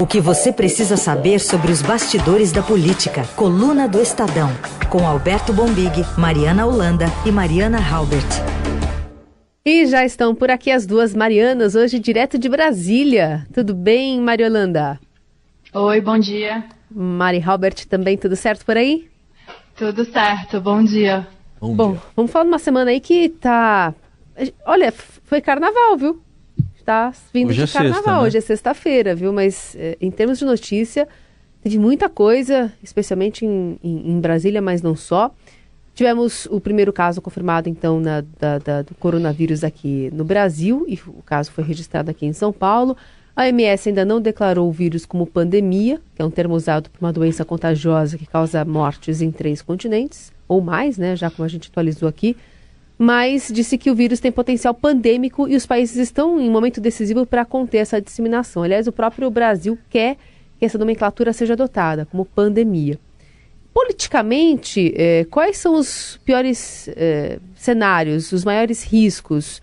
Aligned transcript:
O 0.00 0.06
que 0.06 0.18
você 0.18 0.50
precisa 0.50 0.96
saber 0.96 1.38
sobre 1.40 1.70
os 1.70 1.82
bastidores 1.82 2.52
da 2.52 2.62
política. 2.62 3.22
Coluna 3.36 3.86
do 3.86 4.00
Estadão. 4.00 4.48
Com 4.88 5.06
Alberto 5.06 5.52
Bombig, 5.52 5.92
Mariana 6.16 6.64
Holanda 6.64 7.04
e 7.26 7.30
Mariana 7.30 7.76
Halbert. 7.78 8.24
E 9.62 9.84
já 9.84 10.02
estão 10.02 10.34
por 10.34 10.50
aqui 10.50 10.70
as 10.70 10.86
duas 10.86 11.14
Marianas, 11.14 11.74
hoje 11.74 11.98
direto 11.98 12.38
de 12.38 12.48
Brasília. 12.48 13.46
Tudo 13.52 13.74
bem, 13.74 14.18
Maria 14.22 14.46
Holanda? 14.46 14.98
Oi, 15.74 16.00
bom 16.00 16.18
dia. 16.18 16.64
Mari 16.90 17.42
Halbert, 17.46 17.84
também 17.86 18.16
tudo 18.16 18.36
certo 18.36 18.64
por 18.64 18.78
aí? 18.78 19.06
Tudo 19.76 20.06
certo, 20.06 20.62
bom 20.62 20.82
dia. 20.82 21.28
Bom, 21.60 21.74
bom 21.74 21.92
dia. 21.92 22.00
vamos 22.16 22.32
falar 22.32 22.44
de 22.44 22.50
uma 22.52 22.58
semana 22.58 22.90
aí 22.90 23.00
que 23.00 23.28
tá. 23.28 23.94
Olha, 24.64 24.94
foi 25.24 25.42
carnaval, 25.42 25.98
viu? 25.98 26.22
Está 26.80 27.12
vindo 27.32 27.50
hoje 27.50 27.64
de 27.64 27.72
carnaval, 27.72 27.92
é 27.92 27.94
sexta, 27.94 28.12
né? 28.12 28.26
hoje 28.26 28.38
é 28.38 28.40
sexta-feira, 28.40 29.14
viu? 29.14 29.32
Mas 29.32 29.76
eh, 29.78 29.96
em 30.00 30.10
termos 30.10 30.38
de 30.38 30.44
notícia, 30.44 31.06
teve 31.62 31.78
muita 31.78 32.08
coisa, 32.08 32.72
especialmente 32.82 33.44
em, 33.44 33.78
em, 33.84 34.12
em, 34.12 34.20
Brasília, 34.20 34.62
mas 34.62 34.82
não 34.82 34.96
só. 34.96 35.30
Tivemos 35.94 36.46
o 36.46 36.60
primeiro 36.60 36.92
caso 36.92 37.20
confirmado, 37.20 37.68
então, 37.68 38.00
na, 38.00 38.22
da, 38.38 38.58
da, 38.58 38.82
do 38.82 38.94
coronavírus 38.94 39.62
aqui 39.62 40.10
no 40.14 40.24
Brasil, 40.24 40.86
e 40.88 40.98
o 41.06 41.22
caso 41.24 41.52
foi 41.52 41.62
registrado 41.62 42.10
aqui 42.10 42.24
em 42.24 42.32
São 42.32 42.52
Paulo. 42.52 42.96
A 43.36 43.42
OMS 43.42 43.88
ainda 43.88 44.04
não 44.04 44.20
declarou 44.20 44.68
o 44.68 44.72
vírus 44.72 45.04
como 45.04 45.26
pandemia, 45.26 46.00
que 46.14 46.22
é 46.22 46.24
um 46.24 46.30
termo 46.30 46.54
usado 46.54 46.88
para 46.90 47.00
uma 47.00 47.12
doença 47.12 47.44
contagiosa 47.44 48.16
que 48.16 48.26
causa 48.26 48.64
mortes 48.64 49.20
em 49.20 49.30
três 49.30 49.60
continentes, 49.60 50.32
ou 50.48 50.60
mais, 50.60 50.96
né, 50.96 51.14
já 51.14 51.30
como 51.30 51.44
a 51.44 51.48
gente 51.48 51.68
atualizou 51.68 52.08
aqui, 52.08 52.36
mas 53.02 53.50
disse 53.50 53.78
que 53.78 53.90
o 53.90 53.94
vírus 53.94 54.20
tem 54.20 54.30
potencial 54.30 54.74
pandêmico 54.74 55.48
e 55.48 55.56
os 55.56 55.64
países 55.64 55.96
estão 55.96 56.38
em 56.38 56.50
um 56.50 56.52
momento 56.52 56.82
decisivo 56.82 57.24
para 57.24 57.46
conter 57.46 57.78
essa 57.78 57.98
disseminação. 57.98 58.62
Aliás, 58.62 58.86
o 58.86 58.92
próprio 58.92 59.30
Brasil 59.30 59.78
quer 59.88 60.18
que 60.58 60.66
essa 60.66 60.76
nomenclatura 60.76 61.32
seja 61.32 61.54
adotada 61.54 62.04
como 62.04 62.26
pandemia. 62.26 62.98
Politicamente, 63.72 64.92
eh, 64.94 65.26
quais 65.30 65.56
são 65.56 65.76
os 65.76 66.20
piores 66.26 66.90
eh, 66.94 67.38
cenários, 67.54 68.32
os 68.32 68.44
maiores 68.44 68.82
riscos 68.82 69.62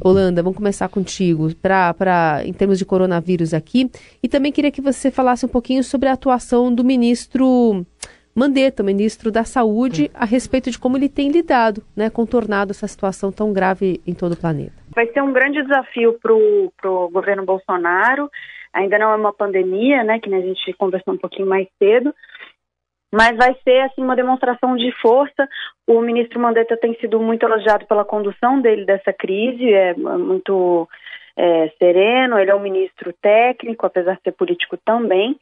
Holanda, 0.00 0.42
vamos 0.42 0.56
começar 0.56 0.88
contigo, 0.88 1.52
pra, 1.56 1.92
pra, 1.92 2.42
em 2.44 2.52
termos 2.52 2.78
de 2.78 2.84
coronavírus 2.84 3.52
aqui. 3.52 3.90
E 4.22 4.28
também 4.28 4.52
queria 4.52 4.70
que 4.70 4.80
você 4.80 5.10
falasse 5.10 5.44
um 5.44 5.48
pouquinho 5.48 5.82
sobre 5.82 6.08
a 6.08 6.12
atuação 6.12 6.72
do 6.72 6.84
ministro 6.84 7.84
Mandetta, 8.38 8.82
ministro 8.82 9.32
da 9.32 9.42
Saúde, 9.42 10.10
a 10.14 10.24
respeito 10.24 10.70
de 10.70 10.78
como 10.78 10.96
ele 10.96 11.08
tem 11.08 11.28
lidado, 11.28 11.82
né, 11.96 12.08
contornado 12.08 12.70
essa 12.70 12.86
situação 12.86 13.32
tão 13.32 13.52
grave 13.52 14.00
em 14.06 14.14
todo 14.14 14.32
o 14.32 14.36
planeta. 14.40 14.72
Vai 14.94 15.06
ser 15.08 15.22
um 15.22 15.32
grande 15.32 15.60
desafio 15.62 16.16
para 16.22 16.32
o 16.32 17.10
governo 17.10 17.44
Bolsonaro. 17.44 18.30
Ainda 18.72 18.98
não 18.98 19.10
é 19.10 19.16
uma 19.16 19.32
pandemia, 19.32 20.04
né, 20.04 20.20
que 20.20 20.32
a 20.32 20.40
gente 20.40 20.72
conversou 20.74 21.14
um 21.14 21.18
pouquinho 21.18 21.48
mais 21.48 21.66
cedo, 21.82 22.14
mas 23.12 23.36
vai 23.36 23.56
ser 23.64 23.80
assim 23.80 24.02
uma 24.02 24.14
demonstração 24.14 24.76
de 24.76 24.92
força. 25.00 25.48
O 25.86 26.00
ministro 26.00 26.38
Mandetta 26.38 26.76
tem 26.76 26.94
sido 27.00 27.18
muito 27.18 27.44
elogiado 27.44 27.86
pela 27.86 28.04
condução 28.04 28.60
dele 28.60 28.84
dessa 28.84 29.12
crise, 29.12 29.72
é 29.72 29.94
muito 29.94 30.88
é, 31.36 31.72
sereno. 31.78 32.38
Ele 32.38 32.50
é 32.50 32.54
um 32.54 32.60
ministro 32.60 33.12
técnico, 33.20 33.86
apesar 33.86 34.14
de 34.16 34.22
ser 34.22 34.32
político 34.32 34.76
também. 34.84 35.36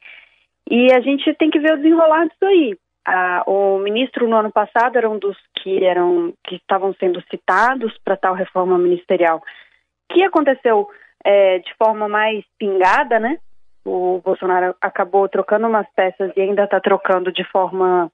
E 0.69 0.91
a 0.93 0.99
gente 0.99 1.33
tem 1.35 1.49
que 1.49 1.59
ver 1.59 1.73
o 1.73 1.77
desenrolar 1.77 2.25
disso 2.25 2.45
aí. 2.45 2.77
Ah, 3.09 3.43
o 3.47 3.79
ministro 3.79 4.27
no 4.27 4.35
ano 4.35 4.51
passado 4.51 4.97
era 4.97 5.09
um 5.09 5.17
dos 5.17 5.37
que 5.59 5.81
eram 5.83 6.33
que 6.43 6.55
estavam 6.55 6.93
sendo 6.99 7.23
citados 7.29 7.97
para 8.03 8.17
tal 8.17 8.33
reforma 8.33 8.77
ministerial, 8.77 9.41
que 10.11 10.21
aconteceu 10.23 10.89
é, 11.23 11.59
de 11.59 11.73
forma 11.75 12.09
mais 12.09 12.43
pingada, 12.59 13.17
né? 13.17 13.37
o 13.87 14.21
Bolsonaro 14.23 14.75
acabou 14.81 15.27
trocando 15.29 15.67
umas 15.67 15.87
peças 15.95 16.31
e 16.35 16.41
ainda 16.41 16.65
está 16.65 16.79
trocando 16.79 17.31
de 17.31 17.43
forma 17.45 18.11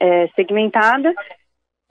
é, 0.00 0.28
segmentada. 0.28 1.12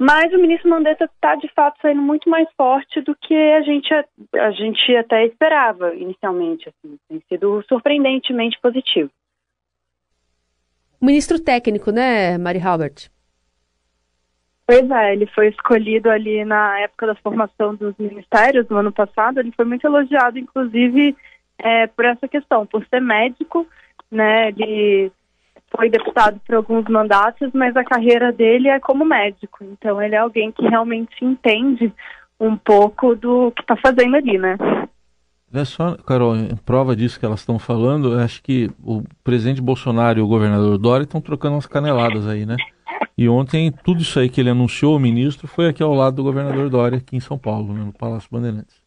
Mas 0.02 0.34
o 0.34 0.38
ministro 0.39 0.69
Mandetta 0.69 1.06
está, 1.06 1.36
de 1.36 1.47
fato, 1.53 1.78
saindo 1.81 2.02
muito 2.02 2.29
mais 2.29 2.47
forte 2.57 3.02
do 3.02 3.16
que 3.16 3.35
a 3.35 3.62
gente, 3.62 3.94
a 4.34 4.52
gente 4.52 4.96
até 4.96 5.25
esperava 5.25 5.94
inicialmente. 5.94 6.69
Assim. 6.69 6.97
Tem 7.07 7.22
sido 7.28 7.62
surpreendentemente 7.68 8.57
positivo. 8.62 9.12
Ministro 11.01 11.39
técnico, 11.39 11.91
né, 11.91 12.37
Mari 12.37 12.59
Halbert? 12.59 13.09
Pois 14.67 14.87
é, 14.91 15.13
ele 15.13 15.25
foi 15.27 15.47
escolhido 15.47 16.09
ali 16.11 16.45
na 16.45 16.79
época 16.81 17.07
da 17.07 17.15
formação 17.15 17.73
dos 17.73 17.95
ministérios, 17.97 18.67
no 18.69 18.77
ano 18.77 18.91
passado. 18.91 19.39
Ele 19.39 19.51
foi 19.55 19.65
muito 19.65 19.87
elogiado, 19.87 20.37
inclusive, 20.37 21.15
é, 21.57 21.87
por 21.87 22.05
essa 22.05 22.27
questão, 22.27 22.67
por 22.67 22.85
ser 22.85 22.99
médico, 22.99 23.65
né? 24.11 24.49
Ele 24.49 25.11
foi 25.75 25.89
deputado 25.89 26.39
por 26.45 26.55
alguns 26.55 26.85
mandatos, 26.85 27.49
mas 27.53 27.75
a 27.75 27.83
carreira 27.83 28.31
dele 28.31 28.67
é 28.69 28.79
como 28.79 29.03
médico. 29.03 29.63
Então 29.63 30.01
ele 30.01 30.13
é 30.13 30.19
alguém 30.19 30.51
que 30.51 30.67
realmente 30.67 31.16
entende 31.23 31.91
um 32.39 32.55
pouco 32.55 33.16
do 33.16 33.51
que 33.51 33.61
está 33.61 33.75
fazendo 33.75 34.16
ali, 34.16 34.37
né? 34.37 34.55
É 35.51 35.65
só, 35.65 35.95
Carol, 35.97 36.35
em 36.35 36.55
prova 36.55 36.95
disso 36.95 37.19
que 37.19 37.25
elas 37.25 37.39
estão 37.39 37.57
falando, 37.57 38.19
acho 38.19 38.41
que 38.43 38.69
o 38.83 39.03
presidente 39.23 39.61
Bolsonaro 39.61 40.19
e 40.19 40.21
o 40.21 40.27
governador 40.27 40.77
Dória 40.77 41.03
estão 41.03 41.19
trocando 41.19 41.55
umas 41.55 41.65
caneladas 41.65 42.27
aí, 42.27 42.45
né? 42.45 42.55
E 43.17 43.27
ontem, 43.27 43.71
tudo 43.83 44.01
isso 44.01 44.19
aí 44.19 44.29
que 44.29 44.39
ele 44.39 44.49
anunciou, 44.49 44.95
o 44.95 44.99
ministro, 44.99 45.47
foi 45.47 45.67
aqui 45.67 45.81
ao 45.81 45.93
lado 45.93 46.17
do 46.17 46.23
governador 46.23 46.69
Dória, 46.69 46.99
aqui 46.99 47.17
em 47.17 47.19
São 47.19 47.37
Paulo, 47.37 47.73
né, 47.73 47.83
no 47.83 47.91
Palácio 47.91 48.29
Bandeirantes. 48.31 48.79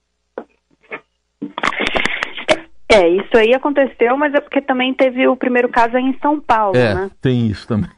É, 2.89 3.09
isso 3.09 3.37
aí 3.37 3.55
aconteceu, 3.55 4.17
mas 4.17 4.33
é 4.35 4.41
porque 4.41 4.61
também 4.61 4.95
teve 4.95 5.27
o 5.27 5.37
primeiro 5.37 5.69
caso 5.69 5.97
aí 5.97 6.05
em 6.05 6.19
São 6.19 6.41
Paulo, 6.41 6.77
é, 6.77 6.95
né? 6.95 7.11
tem 7.21 7.47
isso 7.47 7.67
também. 7.67 7.91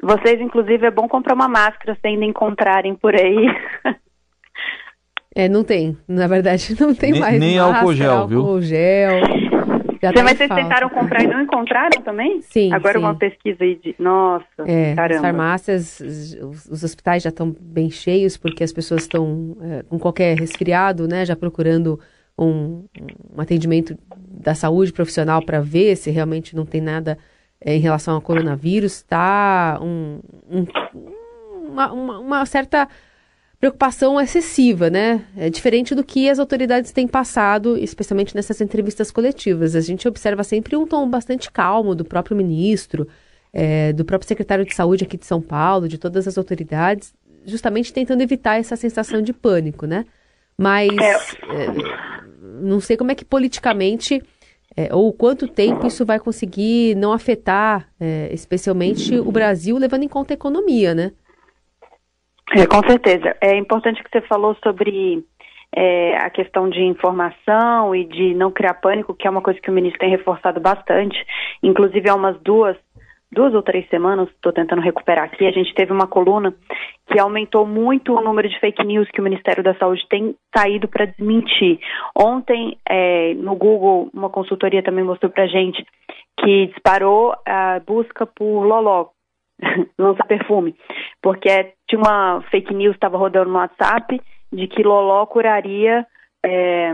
Vocês, 0.00 0.40
inclusive, 0.40 0.86
é 0.86 0.90
bom 0.90 1.06
comprar 1.06 1.34
uma 1.34 1.48
máscara 1.48 1.96
se 2.00 2.08
ainda 2.08 2.24
encontrarem 2.24 2.94
por 2.94 3.14
aí. 3.14 3.46
É, 5.34 5.48
não 5.48 5.64
tem. 5.64 5.96
Na 6.06 6.26
verdade, 6.26 6.74
não 6.80 6.94
tem 6.94 7.12
nem, 7.12 7.20
mais. 7.20 7.40
Nem 7.40 7.56
máscara, 7.56 7.78
álcool 7.78 7.94
gel, 7.94 8.12
álcool 8.12 8.28
viu? 8.28 8.40
Álcool 8.40 8.62
gel. 8.62 9.20
Já 10.02 10.10
Você, 10.10 10.22
mas 10.24 10.36
vocês 10.36 10.50
tentaram 10.50 10.88
comprar 10.88 11.22
e 11.22 11.28
não 11.28 11.42
encontraram 11.42 12.02
também? 12.02 12.40
Sim. 12.42 12.72
Agora 12.72 12.98
sim. 12.98 13.04
uma 13.04 13.14
pesquisa 13.14 13.62
aí 13.62 13.76
de. 13.76 13.94
Nossa, 14.00 14.44
é, 14.66 14.96
caramba. 14.96 15.14
As 15.14 15.20
farmácias, 15.20 16.00
os, 16.00 16.66
os, 16.66 16.82
hospitais 16.82 17.22
já 17.22 17.28
estão 17.28 17.54
bem 17.60 17.88
cheios 17.88 18.36
porque 18.36 18.64
as 18.64 18.72
pessoas 18.72 19.02
estão 19.02 19.56
é, 19.60 19.84
com 19.84 20.00
qualquer 20.00 20.36
resfriado, 20.36 21.06
né? 21.06 21.24
Já 21.24 21.36
procurando 21.36 22.00
um, 22.36 22.84
um 23.32 23.40
atendimento 23.40 23.96
da 24.16 24.56
saúde 24.56 24.92
profissional 24.92 25.40
para 25.40 25.60
ver 25.60 25.96
se 25.96 26.10
realmente 26.10 26.56
não 26.56 26.66
tem 26.66 26.80
nada 26.80 27.16
é, 27.60 27.76
em 27.76 27.80
relação 27.80 28.14
ao 28.14 28.20
coronavírus, 28.20 28.96
está 28.96 29.78
um, 29.80 30.20
um, 30.50 30.66
uma, 31.68 31.92
uma, 31.92 32.18
uma, 32.18 32.46
certa 32.46 32.88
preocupação 33.62 34.20
excessiva, 34.20 34.90
né? 34.90 35.24
É 35.36 35.48
diferente 35.48 35.94
do 35.94 36.02
que 36.02 36.28
as 36.28 36.40
autoridades 36.40 36.90
têm 36.90 37.06
passado, 37.06 37.78
especialmente 37.78 38.34
nessas 38.34 38.60
entrevistas 38.60 39.12
coletivas. 39.12 39.76
A 39.76 39.80
gente 39.80 40.08
observa 40.08 40.42
sempre 40.42 40.74
um 40.74 40.84
tom 40.84 41.08
bastante 41.08 41.48
calmo 41.48 41.94
do 41.94 42.04
próprio 42.04 42.36
ministro, 42.36 43.06
é, 43.52 43.92
do 43.92 44.04
próprio 44.04 44.26
secretário 44.26 44.64
de 44.64 44.74
saúde 44.74 45.04
aqui 45.04 45.16
de 45.16 45.26
São 45.26 45.40
Paulo, 45.40 45.86
de 45.86 45.96
todas 45.96 46.26
as 46.26 46.36
autoridades, 46.36 47.14
justamente 47.44 47.92
tentando 47.92 48.20
evitar 48.20 48.58
essa 48.58 48.74
sensação 48.74 49.22
de 49.22 49.32
pânico, 49.32 49.86
né? 49.86 50.06
Mas 50.58 50.90
é, 51.48 51.66
não 52.64 52.80
sei 52.80 52.96
como 52.96 53.12
é 53.12 53.14
que 53.14 53.24
politicamente 53.24 54.20
é, 54.76 54.92
ou 54.92 55.12
quanto 55.12 55.46
tempo 55.46 55.86
isso 55.86 56.04
vai 56.04 56.18
conseguir 56.18 56.96
não 56.96 57.12
afetar, 57.12 57.88
é, 58.00 58.28
especialmente 58.32 59.16
o 59.16 59.30
Brasil, 59.30 59.78
levando 59.78 60.02
em 60.02 60.08
conta 60.08 60.32
a 60.32 60.34
economia, 60.34 60.96
né? 60.96 61.12
É, 62.56 62.66
com 62.66 62.80
certeza. 62.88 63.36
É 63.40 63.56
importante 63.56 64.02
que 64.02 64.10
você 64.10 64.20
falou 64.26 64.56
sobre 64.62 65.24
é, 65.74 66.16
a 66.18 66.30
questão 66.30 66.68
de 66.68 66.82
informação 66.82 67.94
e 67.94 68.04
de 68.04 68.34
não 68.34 68.50
criar 68.50 68.74
pânico, 68.74 69.14
que 69.14 69.26
é 69.26 69.30
uma 69.30 69.42
coisa 69.42 69.60
que 69.60 69.70
o 69.70 69.72
ministro 69.72 70.00
tem 70.00 70.10
reforçado 70.10 70.60
bastante. 70.60 71.16
Inclusive, 71.62 72.08
há 72.08 72.14
umas 72.14 72.38
duas 72.40 72.76
duas 73.32 73.54
ou 73.54 73.62
três 73.62 73.88
semanas, 73.88 74.28
estou 74.28 74.52
tentando 74.52 74.82
recuperar 74.82 75.24
aqui, 75.24 75.46
a 75.46 75.50
gente 75.50 75.74
teve 75.74 75.90
uma 75.90 76.06
coluna 76.06 76.54
que 77.10 77.18
aumentou 77.18 77.66
muito 77.66 78.12
o 78.12 78.20
número 78.20 78.48
de 78.48 78.60
fake 78.60 78.84
news 78.84 79.08
que 79.10 79.20
o 79.20 79.24
Ministério 79.24 79.64
da 79.64 79.74
Saúde 79.76 80.06
tem 80.08 80.36
saído 80.54 80.86
para 80.86 81.06
desmentir. 81.06 81.80
Ontem, 82.14 82.76
é, 82.86 83.32
no 83.34 83.56
Google, 83.56 84.10
uma 84.12 84.28
consultoria 84.28 84.82
também 84.82 85.02
mostrou 85.02 85.32
para 85.32 85.46
gente 85.46 85.84
que 86.38 86.66
disparou 86.66 87.34
a 87.46 87.80
busca 87.80 88.26
por 88.26 88.64
Loló, 88.64 89.06
lança 89.98 90.24
perfume, 90.24 90.74
porque 91.22 91.74
tinha 91.88 92.00
uma 92.00 92.42
fake 92.50 92.74
news 92.74 92.94
estava 92.94 93.16
rodando 93.16 93.50
no 93.50 93.58
WhatsApp 93.58 94.20
de 94.52 94.66
que 94.66 94.82
Loló 94.82 95.24
curaria 95.26 96.06
é, 96.44 96.92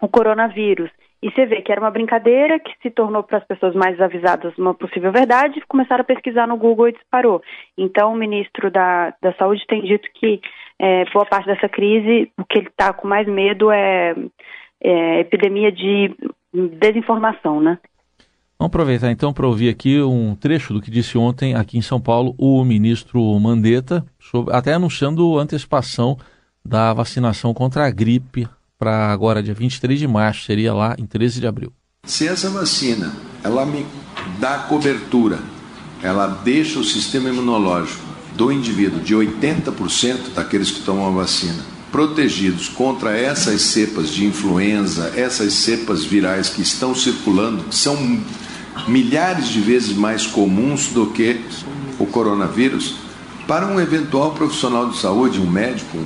o 0.00 0.08
coronavírus. 0.08 0.90
E 1.22 1.30
você 1.30 1.44
vê 1.44 1.60
que 1.60 1.70
era 1.70 1.80
uma 1.80 1.90
brincadeira 1.90 2.58
que 2.58 2.72
se 2.80 2.90
tornou 2.90 3.22
para 3.22 3.38
as 3.38 3.44
pessoas 3.44 3.74
mais 3.74 4.00
avisadas 4.00 4.56
uma 4.56 4.72
possível 4.72 5.12
verdade, 5.12 5.60
começaram 5.68 6.00
a 6.00 6.04
pesquisar 6.04 6.46
no 6.46 6.56
Google 6.56 6.88
e 6.88 6.92
disparou. 6.92 7.42
Então, 7.76 8.12
o 8.12 8.16
ministro 8.16 8.70
da, 8.70 9.12
da 9.20 9.34
Saúde 9.34 9.66
tem 9.66 9.82
dito 9.82 10.08
que 10.14 10.40
é, 10.78 11.04
boa 11.12 11.26
parte 11.26 11.46
dessa 11.46 11.68
crise, 11.68 12.32
o 12.38 12.44
que 12.44 12.58
ele 12.58 12.68
está 12.68 12.94
com 12.94 13.06
mais 13.06 13.28
medo 13.28 13.70
é, 13.70 14.14
é 14.82 15.20
epidemia 15.20 15.70
de 15.70 16.16
desinformação, 16.52 17.60
né? 17.60 17.78
Vamos 18.60 18.72
aproveitar 18.72 19.10
então 19.10 19.32
para 19.32 19.46
ouvir 19.46 19.70
aqui 19.70 20.02
um 20.02 20.34
trecho 20.34 20.74
do 20.74 20.82
que 20.82 20.90
disse 20.90 21.16
ontem 21.16 21.54
aqui 21.54 21.78
em 21.78 21.82
São 21.82 21.98
Paulo 21.98 22.34
o 22.36 22.62
ministro 22.62 23.40
Mandetta, 23.40 24.04
sobre, 24.20 24.54
até 24.54 24.74
anunciando 24.74 25.38
antecipação 25.38 26.18
da 26.62 26.92
vacinação 26.92 27.54
contra 27.54 27.86
a 27.86 27.90
gripe 27.90 28.46
para 28.78 29.10
agora, 29.10 29.42
dia 29.42 29.54
23 29.54 29.98
de 29.98 30.06
março, 30.06 30.44
seria 30.44 30.74
lá 30.74 30.94
em 30.98 31.06
13 31.06 31.40
de 31.40 31.46
abril. 31.46 31.72
Se 32.04 32.28
essa 32.28 32.50
vacina 32.50 33.10
ela 33.42 33.64
me 33.64 33.86
dá 34.38 34.58
cobertura, 34.58 35.38
ela 36.02 36.26
deixa 36.26 36.78
o 36.78 36.84
sistema 36.84 37.30
imunológico 37.30 38.04
do 38.36 38.52
indivíduo 38.52 39.00
de 39.00 39.14
80% 39.14 40.34
daqueles 40.34 40.70
que 40.70 40.82
tomam 40.82 41.06
a 41.06 41.10
vacina 41.10 41.64
protegidos 41.90 42.68
contra 42.68 43.16
essas 43.16 43.62
cepas 43.62 44.10
de 44.10 44.24
influenza, 44.24 45.12
essas 45.16 45.54
cepas 45.54 46.04
virais 46.04 46.48
que 46.48 46.62
estão 46.62 46.94
circulando, 46.94 47.64
que 47.64 47.74
são 47.74 47.96
milhares 48.86 49.48
de 49.48 49.60
vezes 49.60 49.96
mais 49.96 50.26
comuns 50.26 50.88
do 50.88 51.06
que 51.06 51.40
o 51.98 52.06
coronavírus, 52.06 52.96
para 53.46 53.66
um 53.66 53.80
eventual 53.80 54.32
profissional 54.32 54.88
de 54.88 54.98
saúde, 54.98 55.40
um 55.40 55.50
médico, 55.50 55.98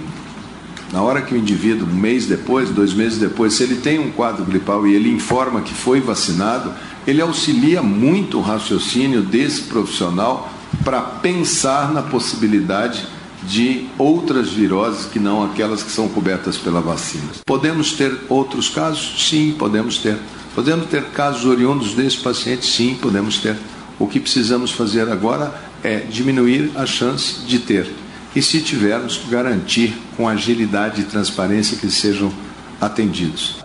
na 0.93 1.03
hora 1.03 1.23
que 1.23 1.35
o 1.35 1.37
indivíduo, 1.37 1.89
um 1.89 1.95
mês 1.95 2.27
depois, 2.27 2.71
dois 2.71 2.95
meses 2.95 3.19
depois, 3.19 3.55
se 3.55 3.63
ele 3.63 3.77
tem 3.77 3.99
um 3.99 4.11
quadro 4.11 4.45
gripal 4.45 4.87
e 4.87 4.95
ele 4.95 5.11
informa 5.11 5.61
que 5.61 5.75
foi 5.75 6.01
vacinado, 6.01 6.73
ele 7.07 7.21
auxilia 7.21 7.83
muito 7.83 8.39
o 8.39 8.41
raciocínio 8.41 9.23
desse 9.23 9.63
profissional 9.63 10.51
para 10.85 11.01
pensar 11.01 11.93
na 11.93 12.03
possibilidade 12.03 13.07
de 13.43 13.87
outras 13.99 14.51
viroses 14.51 15.07
que 15.07 15.19
não 15.19 15.45
aquelas 15.45 15.83
que 15.83 15.91
são 15.91 16.09
cobertas 16.09 16.57
pela 16.57 16.81
vacina. 16.81 17.29
Podemos 17.45 17.93
ter 17.93 18.17
outros 18.29 18.69
casos? 18.69 19.29
Sim, 19.29 19.55
podemos 19.59 19.99
ter. 19.99 20.17
Podemos 20.55 20.87
ter 20.87 21.05
casos 21.11 21.45
oriundos 21.45 21.95
desse 21.95 22.23
paciente? 22.23 22.65
Sim, 22.65 22.95
podemos 22.95 23.39
ter. 23.39 23.57
O 23.99 24.07
que 24.07 24.21
precisamos 24.21 24.71
fazer 24.71 25.09
agora 25.09 25.53
é 25.83 25.99
diminuir 25.99 26.71
a 26.77 26.87
chance 26.87 27.45
de 27.45 27.59
ter. 27.59 27.91
E 28.37 28.41
se 28.41 28.63
tivermos, 28.63 29.19
garantir 29.29 29.97
com 30.17 30.29
agilidade 30.29 31.01
e 31.01 31.05
transparência 31.05 31.77
que 31.77 31.91
sejam 31.91 32.33
atendidos. 32.81 33.65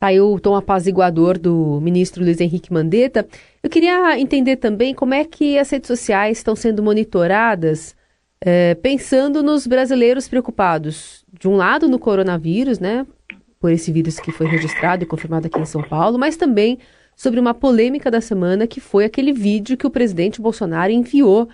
Tá 0.00 0.08
aí 0.08 0.20
o 0.20 0.40
tom 0.40 0.56
apaziguador 0.56 1.38
do 1.38 1.80
ministro 1.80 2.24
Luiz 2.24 2.40
Henrique 2.40 2.72
Mandetta. 2.72 3.24
Eu 3.62 3.70
queria 3.70 4.18
entender 4.18 4.56
também 4.56 4.92
como 4.92 5.14
é 5.14 5.24
que 5.24 5.56
as 5.56 5.70
redes 5.70 5.86
sociais 5.86 6.38
estão 6.38 6.56
sendo 6.56 6.82
monitoradas, 6.82 7.94
é, 8.40 8.74
pensando 8.74 9.44
nos 9.44 9.64
brasileiros 9.64 10.26
preocupados, 10.26 11.24
de 11.38 11.46
um 11.46 11.54
lado 11.54 11.88
no 11.88 12.00
coronavírus, 12.00 12.80
né, 12.80 13.06
por 13.62 13.70
esse 13.70 13.92
vírus 13.92 14.18
que 14.18 14.32
foi 14.32 14.48
registrado 14.48 15.04
e 15.04 15.06
confirmado 15.06 15.46
aqui 15.46 15.60
em 15.60 15.64
São 15.64 15.84
Paulo, 15.84 16.18
mas 16.18 16.36
também 16.36 16.80
sobre 17.14 17.38
uma 17.38 17.54
polêmica 17.54 18.10
da 18.10 18.20
semana 18.20 18.66
que 18.66 18.80
foi 18.80 19.04
aquele 19.04 19.32
vídeo 19.32 19.76
que 19.76 19.86
o 19.86 19.90
presidente 19.90 20.40
Bolsonaro 20.40 20.90
enviou 20.90 21.48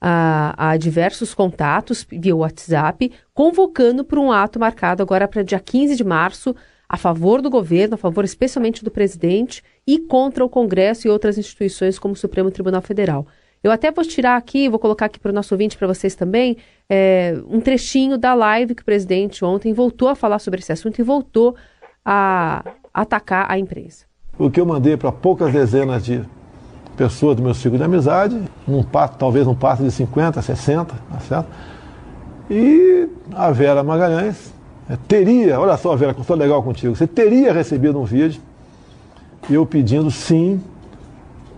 a, 0.00 0.70
a 0.70 0.76
diversos 0.76 1.32
contatos 1.32 2.04
via 2.10 2.34
WhatsApp, 2.34 3.12
convocando 3.32 4.04
para 4.04 4.18
um 4.18 4.32
ato 4.32 4.58
marcado 4.58 5.00
agora 5.00 5.28
para 5.28 5.44
dia 5.44 5.60
15 5.60 5.94
de 5.94 6.02
março 6.02 6.56
a 6.88 6.96
favor 6.96 7.40
do 7.40 7.48
governo, 7.48 7.94
a 7.94 7.98
favor 7.98 8.24
especialmente 8.24 8.82
do 8.82 8.90
presidente 8.90 9.62
e 9.86 10.00
contra 10.00 10.44
o 10.44 10.48
Congresso 10.48 11.06
e 11.06 11.10
outras 11.10 11.38
instituições 11.38 12.00
como 12.00 12.14
o 12.14 12.16
Supremo 12.16 12.50
Tribunal 12.50 12.82
Federal. 12.82 13.28
Eu 13.64 13.72
até 13.72 13.90
vou 13.90 14.04
tirar 14.04 14.36
aqui, 14.36 14.68
vou 14.68 14.78
colocar 14.78 15.06
aqui 15.06 15.18
para 15.18 15.30
o 15.30 15.34
nosso 15.34 15.54
ouvinte, 15.54 15.78
para 15.78 15.86
vocês 15.86 16.14
também, 16.14 16.58
é, 16.86 17.34
um 17.48 17.62
trechinho 17.62 18.18
da 18.18 18.34
live 18.34 18.74
que 18.74 18.82
o 18.82 18.84
presidente 18.84 19.42
ontem 19.42 19.72
voltou 19.72 20.08
a 20.08 20.14
falar 20.14 20.38
sobre 20.38 20.60
esse 20.60 20.70
assunto 20.70 20.98
e 20.98 21.02
voltou 21.02 21.56
a 22.04 22.62
atacar 22.92 23.50
a 23.50 23.58
imprensa. 23.58 24.04
O 24.38 24.50
que 24.50 24.60
eu 24.60 24.66
mandei 24.66 24.98
para 24.98 25.10
poucas 25.10 25.50
dezenas 25.50 26.04
de 26.04 26.22
pessoas 26.94 27.36
do 27.36 27.42
meu 27.42 27.54
ciclo 27.54 27.78
de 27.78 27.84
amizade, 27.84 28.38
num 28.68 28.82
pato, 28.82 29.16
talvez 29.16 29.46
num 29.46 29.54
passo 29.54 29.82
de 29.82 29.90
50, 29.90 30.42
60, 30.42 30.94
tá 30.94 31.20
certo? 31.20 31.48
E 32.50 33.08
a 33.32 33.50
Vera 33.50 33.82
Magalhães 33.82 34.52
é, 34.90 34.98
teria, 35.08 35.58
olha 35.58 35.78
só, 35.78 35.96
Vera, 35.96 36.14
estou 36.20 36.36
legal 36.36 36.62
contigo, 36.62 36.94
você 36.94 37.06
teria 37.06 37.50
recebido 37.50 37.98
um 37.98 38.04
vídeo 38.04 38.42
eu 39.48 39.64
pedindo 39.64 40.10
sim 40.10 40.60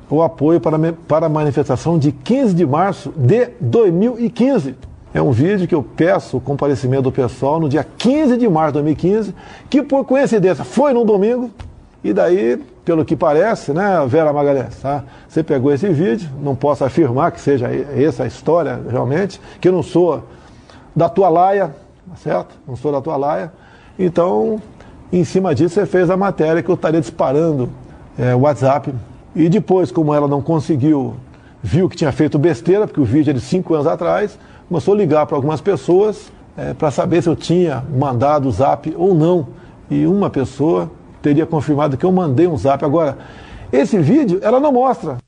o 0.08 0.22
apoio 0.22 0.60
para, 0.60 0.78
para 1.08 1.26
a 1.26 1.28
manifestação 1.28 1.98
de 1.98 2.12
15 2.12 2.54
de 2.54 2.66
março 2.66 3.12
de 3.16 3.48
2015. 3.60 4.74
É 5.12 5.22
um 5.22 5.30
vídeo 5.30 5.66
que 5.66 5.74
eu 5.74 5.82
peço 5.82 6.36
o 6.36 6.40
comparecimento 6.40 7.04
do 7.04 7.12
pessoal 7.12 7.58
no 7.58 7.68
dia 7.68 7.84
15 7.96 8.36
de 8.36 8.48
março 8.48 8.72
de 8.72 8.82
2015, 8.82 9.34
que 9.70 9.82
por 9.82 10.04
coincidência 10.04 10.64
foi 10.64 10.92
num 10.92 11.04
domingo, 11.04 11.50
e 12.04 12.12
daí, 12.12 12.62
pelo 12.84 13.04
que 13.04 13.16
parece, 13.16 13.72
né, 13.72 14.04
Vera 14.06 14.32
Magalhães, 14.32 14.76
tá? 14.76 15.02
você 15.28 15.42
pegou 15.42 15.72
esse 15.72 15.88
vídeo, 15.88 16.28
não 16.40 16.54
posso 16.54 16.84
afirmar 16.84 17.32
que 17.32 17.40
seja 17.40 17.68
essa 17.68 18.22
a 18.24 18.26
história 18.26 18.80
realmente, 18.88 19.40
que 19.60 19.68
eu 19.68 19.72
não 19.72 19.82
sou 19.82 20.22
da 20.94 21.08
tua 21.08 21.28
laia, 21.28 21.74
tá 22.08 22.16
certo? 22.16 22.54
Não 22.66 22.76
sou 22.76 22.92
da 22.92 23.00
tua 23.00 23.16
laia. 23.16 23.52
Então, 23.98 24.62
em 25.12 25.24
cima 25.24 25.54
disso, 25.54 25.74
você 25.74 25.86
fez 25.86 26.08
a 26.08 26.16
matéria 26.16 26.62
que 26.62 26.68
eu 26.68 26.74
estaria 26.74 27.00
disparando 27.00 27.68
é, 28.18 28.34
WhatsApp. 28.34 28.94
E 29.36 29.50
depois, 29.50 29.92
como 29.92 30.14
ela 30.14 30.26
não 30.26 30.40
conseguiu, 30.40 31.14
viu 31.62 31.90
que 31.90 31.96
tinha 31.96 32.10
feito 32.10 32.38
besteira, 32.38 32.86
porque 32.86 33.02
o 33.02 33.04
vídeo 33.04 33.32
é 33.32 33.34
de 33.34 33.40
cinco 33.40 33.74
anos 33.74 33.86
atrás, 33.86 34.38
começou 34.66 34.94
a 34.94 34.96
ligar 34.96 35.26
para 35.26 35.36
algumas 35.36 35.60
pessoas 35.60 36.32
é, 36.56 36.72
para 36.72 36.90
saber 36.90 37.22
se 37.22 37.28
eu 37.28 37.36
tinha 37.36 37.84
mandado 37.94 38.48
o 38.48 38.50
zap 38.50 38.92
ou 38.96 39.14
não. 39.14 39.48
E 39.90 40.06
uma 40.06 40.30
pessoa 40.30 40.90
teria 41.20 41.44
confirmado 41.44 41.98
que 41.98 42.06
eu 42.06 42.10
mandei 42.10 42.46
um 42.46 42.56
zap. 42.56 42.82
Agora, 42.82 43.18
esse 43.70 43.98
vídeo 43.98 44.40
ela 44.42 44.58
não 44.58 44.72
mostra. 44.72 45.18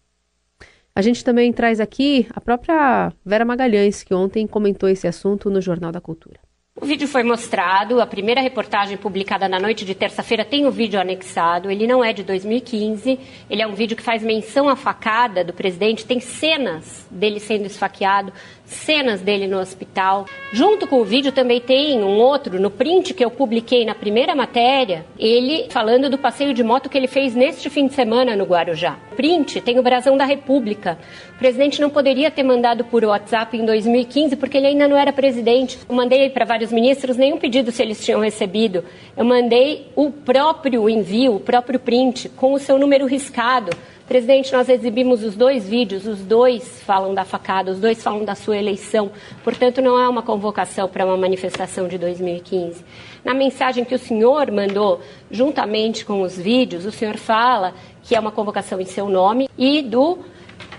A 0.94 1.02
gente 1.02 1.22
também 1.22 1.52
traz 1.52 1.78
aqui 1.78 2.26
a 2.34 2.40
própria 2.40 3.12
Vera 3.22 3.44
Magalhães, 3.44 4.02
que 4.02 4.14
ontem 4.14 4.46
comentou 4.46 4.88
esse 4.88 5.06
assunto 5.06 5.50
no 5.50 5.61
Jornal 5.61 5.93
da 5.93 6.00
Cultura. 6.00 6.40
O 6.80 6.86
vídeo 6.86 7.08
foi 7.08 7.25
mostrado, 7.25 8.00
a 8.00 8.06
primeira 8.06 8.40
reportagem 8.40 8.96
publicada 8.96 9.48
na 9.48 9.58
noite 9.58 9.84
de 9.84 9.96
terça-feira 9.96 10.44
tem 10.44 10.64
o 10.64 10.70
vídeo 10.70 11.00
anexado. 11.00 11.72
Ele 11.72 11.88
não 11.88 12.04
é 12.04 12.12
de 12.12 12.22
2015, 12.22 13.19
ele 13.50 13.60
é 13.60 13.66
um 13.66 13.75
vídeo 13.75 13.96
que 13.96 14.02
faz 14.02 14.22
menção 14.22 14.69
à 14.69 14.76
facada 14.76 15.42
do 15.42 15.52
presidente, 15.52 16.06
tem 16.06 16.20
cenas 16.20 17.04
dele 17.10 17.40
sendo 17.40 17.66
esfaqueado, 17.66 18.32
cenas 18.69 19.20
dele 19.23 19.47
no 19.47 19.59
hospital. 19.59 20.26
Junto 20.53 20.87
com 20.87 21.00
o 21.00 21.05
vídeo 21.05 21.32
também 21.32 21.61
tem 21.61 22.03
um 22.03 22.19
outro, 22.19 22.61
no 22.61 22.70
print 22.70 23.15
que 23.15 23.25
eu 23.25 23.31
publiquei 23.31 23.85
na 23.85 23.94
primeira 23.94 24.35
matéria, 24.35 25.05
ele 25.19 25.67
falando 25.70 26.11
do 26.11 26.19
passeio 26.19 26.53
de 26.53 26.62
moto 26.62 26.88
que 26.88 26.97
ele 26.97 27.06
fez 27.06 27.35
neste 27.35 27.70
fim 27.70 27.87
de 27.87 27.94
semana 27.94 28.37
no 28.37 28.44
Guarujá. 28.44 28.99
Print 29.17 29.61
tem 29.62 29.79
o 29.79 29.82
brasão 29.82 30.16
da 30.16 30.25
República. 30.25 30.99
O 31.35 31.38
presidente 31.38 31.81
não 31.81 31.88
poderia 31.88 32.31
ter 32.31 32.42
mandado 32.42 32.85
por 32.85 33.04
WhatsApp 33.04 33.57
em 33.57 33.64
2015 33.64 34.37
porque 34.37 34.59
ele 34.59 34.66
ainda 34.66 34.87
não 34.87 34.97
era 34.97 35.12
presidente. 35.12 35.78
Eu 35.88 35.95
mandei 35.95 36.28
para 36.31 36.45
vários 36.45 36.71
ministros 36.71 37.16
nenhum 37.16 37.38
pedido 37.38 37.73
se 37.73 37.83
eles 37.83 38.04
tinham 38.04 38.21
recebido. 38.21 38.85
Eu 39.16 39.25
mandei 39.25 39.87
o 39.97 40.11
próprio 40.11 40.88
envio, 40.88 41.37
o 41.37 41.40
próprio 41.40 41.81
print 41.81 42.28
com 42.31 42.52
o 42.52 42.59
seu 42.59 42.78
número 42.78 43.07
riscado 43.07 43.71
Presidente, 44.09 44.50
nós 44.55 44.71
exibimos 44.71 45.23
os 45.23 45.37
dois 45.37 45.69
vídeos, 45.69 46.07
os 46.07 46.21
dois 46.21 46.81
falam 46.81 47.12
da 47.12 47.27
facada, 47.27 47.71
os 47.71 47.79
dois 47.79 48.03
falam 48.03 48.25
da 48.25 48.35
sua 48.35 48.57
eleição. 48.57 49.11
Portanto, 49.45 49.83
não 49.83 50.00
é 50.00 50.09
uma 50.09 50.23
convocação 50.23 50.88
para 50.88 51.05
uma 51.05 51.15
manifestação 51.19 51.87
de 51.87 51.99
2015. 51.99 52.83
Na 53.23 53.35
mensagem 53.35 53.85
que 53.85 53.95
o 53.95 53.99
senhor 53.99 54.50
mandou, 54.50 55.03
juntamente 55.31 56.07
com 56.07 56.23
os 56.23 56.38
vídeos, 56.38 56.87
o 56.87 56.91
senhor 56.91 57.19
fala 57.19 57.75
que 58.03 58.17
é 58.17 58.19
uma 58.19 58.33
convocação 58.33 58.81
em 58.81 58.87
seu 58.87 59.11
nome 59.11 59.47
e 59.59 59.83
do 59.83 60.21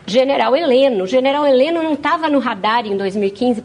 general 0.08 0.56
Heleno. 0.56 1.04
O 1.04 1.08
general 1.08 1.46
Heleno 1.46 1.84
não 1.84 1.94
estava 1.94 2.28
no 2.30 2.40
radar 2.40 2.88
em 2.88 2.98
2015. 2.98 3.64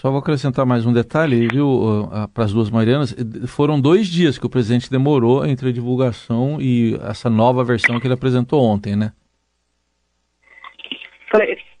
Só 0.00 0.10
vou 0.10 0.20
acrescentar 0.20 0.64
mais 0.64 0.86
um 0.86 0.92
detalhe, 0.92 1.48
viu, 1.48 2.08
para 2.32 2.44
as 2.44 2.52
duas 2.52 2.70
Marianas. 2.70 3.16
Foram 3.48 3.80
dois 3.80 4.06
dias 4.06 4.38
que 4.38 4.46
o 4.46 4.48
presidente 4.48 4.88
demorou 4.88 5.44
entre 5.44 5.70
a 5.70 5.72
divulgação 5.72 6.58
e 6.60 6.94
essa 7.02 7.28
nova 7.28 7.64
versão 7.64 7.98
que 7.98 8.06
ele 8.06 8.14
apresentou 8.14 8.62
ontem, 8.62 8.94
né? 8.94 9.10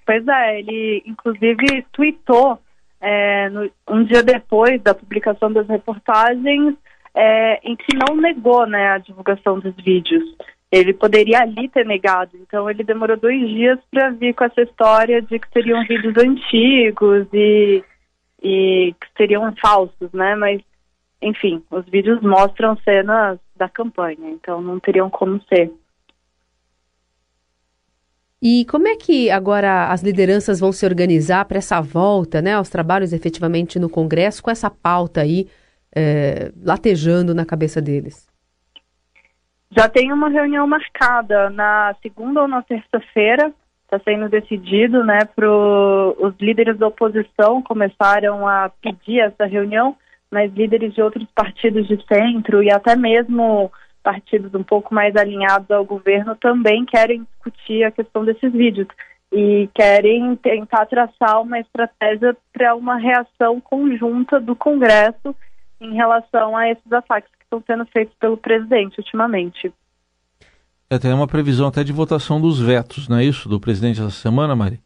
Pois 0.04 0.26
é, 0.26 0.58
ele 0.58 1.04
inclusive 1.06 1.86
tweetou 1.92 2.58
é, 3.00 3.48
no, 3.50 3.70
um 3.88 4.02
dia 4.02 4.20
depois 4.20 4.82
da 4.82 4.94
publicação 4.94 5.52
das 5.52 5.68
reportagens 5.68 6.74
é, 7.14 7.60
em 7.62 7.76
que 7.76 7.96
não 7.96 8.16
negou 8.16 8.66
né, 8.66 8.88
a 8.88 8.98
divulgação 8.98 9.60
dos 9.60 9.76
vídeos. 9.76 10.24
Ele 10.72 10.92
poderia 10.92 11.42
ali 11.42 11.68
ter 11.68 11.86
negado, 11.86 12.32
então 12.34 12.68
ele 12.68 12.82
demorou 12.82 13.16
dois 13.16 13.48
dias 13.48 13.78
para 13.92 14.10
vir 14.10 14.34
com 14.34 14.42
essa 14.42 14.62
história 14.62 15.22
de 15.22 15.38
que 15.38 15.48
seriam 15.52 15.86
vídeos 15.86 16.14
antigos 16.16 17.28
e 17.32 17.84
e 18.42 18.94
que 19.00 19.06
seriam 19.16 19.54
falsos, 19.56 20.12
né? 20.12 20.34
Mas, 20.34 20.62
enfim, 21.20 21.62
os 21.70 21.84
vídeos 21.86 22.20
mostram 22.20 22.76
cenas 22.78 23.38
da 23.56 23.68
campanha, 23.68 24.30
então 24.30 24.60
não 24.60 24.78
teriam 24.78 25.10
como 25.10 25.42
ser. 25.44 25.72
E 28.40 28.64
como 28.66 28.86
é 28.86 28.94
que 28.94 29.30
agora 29.30 29.88
as 29.88 30.00
lideranças 30.00 30.60
vão 30.60 30.70
se 30.70 30.86
organizar 30.86 31.44
para 31.44 31.58
essa 31.58 31.80
volta, 31.80 32.40
né, 32.40 32.54
aos 32.54 32.68
trabalhos 32.68 33.12
efetivamente 33.12 33.80
no 33.80 33.90
Congresso, 33.90 34.42
com 34.42 34.50
essa 34.50 34.70
pauta 34.70 35.22
aí 35.22 35.48
é, 35.94 36.52
latejando 36.62 37.34
na 37.34 37.44
cabeça 37.44 37.82
deles? 37.82 38.28
Já 39.70 39.88
tem 39.88 40.12
uma 40.12 40.28
reunião 40.28 40.66
marcada 40.66 41.50
na 41.50 41.94
segunda 42.00 42.42
ou 42.42 42.48
na 42.48 42.62
terça-feira, 42.62 43.52
está 43.90 43.98
sendo 44.00 44.28
decidido, 44.28 45.02
né, 45.02 45.20
para 45.24 45.48
os 45.48 46.34
líderes 46.38 46.76
da 46.76 46.88
oposição 46.88 47.62
começaram 47.62 48.46
a 48.46 48.70
pedir 48.82 49.20
essa 49.20 49.46
reunião, 49.46 49.96
mas 50.30 50.52
líderes 50.52 50.94
de 50.94 51.00
outros 51.00 51.26
partidos 51.34 51.88
de 51.88 51.98
centro 52.06 52.62
e 52.62 52.70
até 52.70 52.94
mesmo 52.94 53.72
partidos 54.02 54.54
um 54.54 54.62
pouco 54.62 54.94
mais 54.94 55.16
alinhados 55.16 55.70
ao 55.70 55.84
governo 55.84 56.36
também 56.36 56.84
querem 56.84 57.22
discutir 57.22 57.82
a 57.82 57.90
questão 57.90 58.24
desses 58.24 58.52
vídeos 58.52 58.86
e 59.32 59.68
querem 59.74 60.36
tentar 60.36 60.84
traçar 60.86 61.40
uma 61.40 61.58
estratégia 61.58 62.36
para 62.52 62.74
uma 62.74 62.96
reação 62.96 63.58
conjunta 63.58 64.38
do 64.38 64.54
Congresso 64.54 65.34
em 65.80 65.94
relação 65.94 66.56
a 66.56 66.68
esses 66.68 66.92
ataques 66.92 67.30
que 67.30 67.44
estão 67.44 67.62
sendo 67.66 67.86
feitos 67.86 68.14
pelo 68.18 68.36
presidente 68.36 68.98
ultimamente. 68.98 69.72
É, 70.90 70.98
tem 70.98 71.12
uma 71.12 71.26
previsão 71.26 71.68
até 71.68 71.84
de 71.84 71.92
votação 71.92 72.40
dos 72.40 72.58
vetos, 72.58 73.08
não 73.08 73.18
é 73.18 73.24
isso, 73.24 73.46
do 73.46 73.60
presidente 73.60 74.00
essa 74.00 74.10
semana, 74.10 74.56
Mari? 74.56 74.80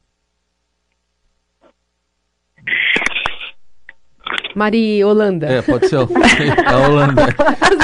Mari 4.55 5.03
Holanda. 5.05 5.47
É, 5.47 5.63
pode 5.63 5.87
ser 5.87 5.97
a 6.67 6.89
Holanda. 6.89 7.23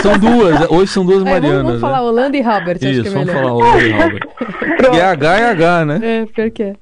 São 0.02 0.18
duas, 0.18 0.70
hoje 0.70 0.92
são 0.92 1.06
duas 1.06 1.22
Marianas. 1.22 1.44
É, 1.50 1.62
vamos, 1.62 1.66
vamos 1.66 1.80
falar 1.80 1.98
né? 2.02 2.08
Holanda 2.08 2.36
e 2.36 2.42
Robert, 2.42 2.76
Isso, 2.76 2.86
acho 2.88 3.02
que 3.02 3.08
é 3.08 3.10
vamos 3.10 3.26
melhor. 3.28 3.42
falar 3.42 3.52
Holanda 3.54 3.82
e 3.84 3.92
Robert. 3.92 4.28
e 4.94 5.00
H 5.00 5.38
é 5.38 5.50
H, 5.50 5.84
né? 5.84 6.00
É, 6.02 6.26
pior 6.26 6.50
que 6.50 6.62
é. 6.64 6.76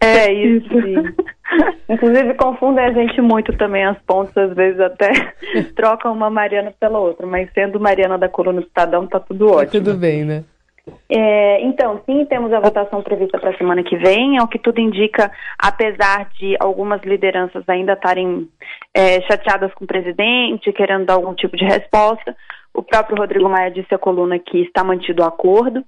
É 0.00 0.32
isso. 0.32 0.68
Inclusive 1.88 2.34
confundem 2.34 2.84
a 2.84 2.92
gente 2.92 3.20
muito 3.20 3.56
também 3.56 3.84
as 3.84 3.96
pontas, 4.06 4.50
às 4.50 4.54
vezes 4.54 4.78
até 4.80 5.10
trocam 5.74 6.12
uma 6.12 6.28
Mariana 6.28 6.72
pela 6.78 6.98
outra, 6.98 7.26
mas 7.26 7.48
sendo 7.54 7.80
Mariana 7.80 8.18
da 8.18 8.28
coluna 8.28 8.60
do 8.60 8.66
Estadão, 8.66 9.06
tá 9.06 9.18
tudo 9.18 9.48
ótimo. 9.50 9.84
Tudo 9.84 9.94
bem, 9.94 10.24
né? 10.24 10.44
É, 11.08 11.60
então, 11.62 12.00
sim, 12.06 12.24
temos 12.26 12.52
a 12.52 12.60
votação 12.60 13.02
prevista 13.02 13.38
para 13.38 13.50
a 13.50 13.58
semana 13.58 13.82
que 13.82 13.96
vem. 13.96 14.38
Ao 14.38 14.48
que 14.48 14.58
tudo 14.58 14.80
indica, 14.80 15.30
apesar 15.58 16.28
de 16.38 16.56
algumas 16.60 17.02
lideranças 17.02 17.68
ainda 17.68 17.94
estarem 17.94 18.48
é, 18.94 19.20
chateadas 19.22 19.72
com 19.74 19.84
o 19.84 19.88
presidente, 19.88 20.72
querendo 20.72 21.06
dar 21.06 21.14
algum 21.14 21.34
tipo 21.34 21.56
de 21.56 21.64
resposta, 21.64 22.36
o 22.72 22.82
próprio 22.82 23.16
Rodrigo 23.16 23.48
Maia 23.48 23.70
disse 23.70 23.94
à 23.94 23.98
coluna 23.98 24.38
que 24.38 24.58
está 24.62 24.84
mantido 24.84 25.22
o 25.22 25.26
acordo. 25.26 25.84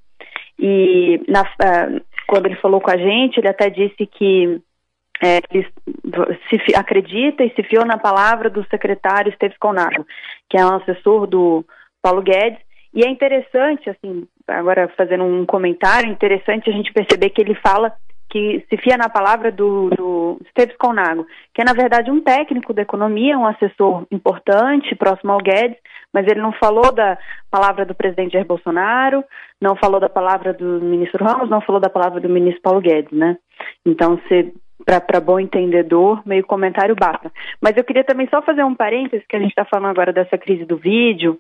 E 0.59 1.21
na, 1.29 1.43
uh, 1.43 2.01
quando 2.27 2.47
ele 2.47 2.57
falou 2.57 2.81
com 2.81 2.91
a 2.91 2.97
gente, 2.97 3.39
ele 3.39 3.49
até 3.49 3.71
disse 3.71 4.07
que 4.07 4.61
é, 5.23 5.41
ele 5.51 5.67
se 6.49 6.75
acredita 6.77 7.45
e 7.45 7.55
se 7.55 7.63
fiou 7.63 7.85
na 7.85 7.99
palavra 7.99 8.49
do 8.49 8.67
secretário 8.69 9.31
Esteves 9.31 9.59
Conago, 9.59 10.07
que 10.49 10.57
é 10.57 10.65
um 10.65 10.77
assessor 10.77 11.27
do 11.27 11.65
Paulo 12.03 12.23
Guedes. 12.23 12.59
E 12.95 13.05
é 13.05 13.09
interessante, 13.09 13.91
assim, 13.91 14.27
agora 14.49 14.89
fazendo 14.97 15.25
um 15.25 15.45
comentário, 15.45 16.11
interessante 16.11 16.69
a 16.69 16.73
gente 16.73 16.93
perceber 16.93 17.31
que 17.31 17.41
ele 17.41 17.55
fala 17.55 17.93
que 18.31 18.65
se 18.69 18.77
fia 18.77 18.97
na 18.97 19.09
palavra 19.09 19.51
do, 19.51 19.89
do 19.91 20.39
Esteves 20.47 20.77
Conago, 20.77 21.27
que 21.55 21.63
é 21.63 21.65
na 21.65 21.73
verdade 21.73 22.11
um 22.11 22.21
técnico 22.21 22.75
da 22.75 22.83
economia, 22.83 23.39
um 23.39 23.47
assessor 23.47 24.07
importante, 24.11 24.95
próximo 24.95 25.33
ao 25.33 25.39
Guedes, 25.39 25.79
mas 26.13 26.27
ele 26.27 26.41
não 26.41 26.53
falou 26.53 26.93
da 26.93 27.17
palavra 27.51 27.87
do 27.87 27.95
presidente 27.95 28.33
Jair 28.33 28.47
Bolsonaro, 28.47 29.25
não 29.61 29.77
falou 29.77 29.99
da 29.99 30.09
palavra 30.09 30.53
do 30.53 30.81
ministro 30.81 31.25
Ramos, 31.25 31.49
não 31.49 31.61
falou 31.63 31.81
da 31.81 31.89
palavra 31.89 32.21
do 32.21 32.29
ministro 32.29 32.63
Paulo 32.63 32.81
Guedes, 32.81 33.13
né? 33.13 33.37
Então, 33.87 34.21
se 34.29 34.53
para 34.85 35.21
bom 35.21 35.39
entendedor, 35.39 36.23
meio 36.25 36.47
comentário 36.47 36.95
basta. 36.95 37.31
Mas 37.61 37.77
eu 37.77 37.85
queria 37.85 38.05
também 38.05 38.29
só 38.29 38.41
fazer 38.43 38.65
um 38.65 38.75
parênteses, 38.75 39.27
que 39.27 39.37
a 39.37 39.39
gente 39.39 39.51
está 39.51 39.65
falando 39.65 39.91
agora 39.91 40.13
dessa 40.13 40.39
crise 40.39 40.65
do 40.65 40.77
vídeo 40.77 41.39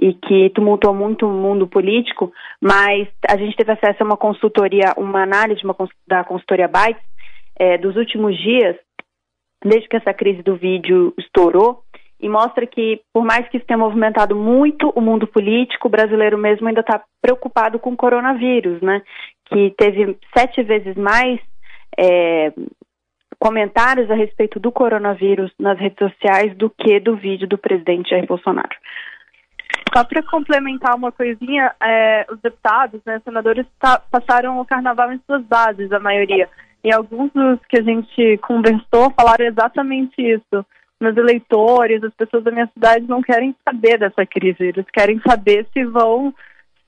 e 0.00 0.14
que 0.14 0.50
tumultuou 0.50 0.94
muito 0.94 1.26
o 1.26 1.32
mundo 1.32 1.66
político, 1.66 2.32
mas 2.60 3.08
a 3.28 3.36
gente 3.36 3.56
teve 3.56 3.72
acesso 3.72 4.02
a 4.02 4.06
uma 4.06 4.16
consultoria, 4.16 4.92
uma 4.96 5.22
análise 5.22 5.62
uma, 5.64 5.76
da 6.06 6.24
consultoria 6.24 6.68
Bytes 6.68 7.02
é, 7.58 7.78
dos 7.78 7.96
últimos 7.96 8.36
dias, 8.36 8.76
desde 9.64 9.88
que 9.88 9.96
essa 9.96 10.12
crise 10.12 10.42
do 10.42 10.56
vídeo 10.56 11.14
estourou, 11.18 11.82
e 12.22 12.28
mostra 12.28 12.66
que, 12.66 13.00
por 13.14 13.24
mais 13.24 13.48
que 13.48 13.56
isso 13.56 13.66
tenha 13.66 13.78
movimentado 13.78 14.36
muito 14.36 14.90
o 14.90 15.00
mundo 15.00 15.26
político, 15.26 15.88
o 15.88 15.90
brasileiro 15.90 16.36
mesmo 16.36 16.68
ainda 16.68 16.80
está 16.80 17.02
preocupado 17.22 17.78
com 17.78 17.92
o 17.92 17.96
coronavírus, 17.96 18.80
né? 18.82 19.00
Que 19.46 19.70
teve 19.70 20.18
sete 20.36 20.62
vezes 20.62 20.94
mais 20.96 21.40
é, 21.98 22.52
comentários 23.40 24.10
a 24.10 24.14
respeito 24.14 24.60
do 24.60 24.70
coronavírus 24.70 25.50
nas 25.58 25.78
redes 25.78 25.98
sociais 25.98 26.54
do 26.56 26.68
que 26.68 27.00
do 27.00 27.16
vídeo 27.16 27.48
do 27.48 27.56
presidente 27.56 28.10
Jair 28.10 28.26
Bolsonaro. 28.26 28.76
Só 29.96 30.04
para 30.04 30.22
complementar 30.22 30.94
uma 30.94 31.10
coisinha, 31.10 31.74
é, 31.82 32.26
os 32.30 32.38
deputados, 32.40 33.00
né, 33.04 33.20
senadores, 33.24 33.66
passaram 34.10 34.60
o 34.60 34.64
carnaval 34.64 35.10
em 35.10 35.20
suas 35.26 35.42
bases, 35.44 35.90
a 35.90 35.98
maioria. 35.98 36.48
E 36.84 36.92
alguns 36.92 37.32
dos 37.32 37.58
que 37.66 37.78
a 37.78 37.82
gente 37.82 38.38
conversou 38.38 39.10
falaram 39.18 39.46
exatamente 39.46 40.14
isso. 40.20 40.64
Meus 41.00 41.16
eleitores, 41.16 42.04
as 42.04 42.12
pessoas 42.14 42.44
da 42.44 42.50
minha 42.50 42.68
cidade 42.74 43.06
não 43.08 43.22
querem 43.22 43.56
saber 43.64 43.98
dessa 43.98 44.24
crise, 44.26 44.64
eles 44.64 44.86
querem 44.92 45.18
saber 45.26 45.66
se 45.72 45.82
vão 45.84 46.32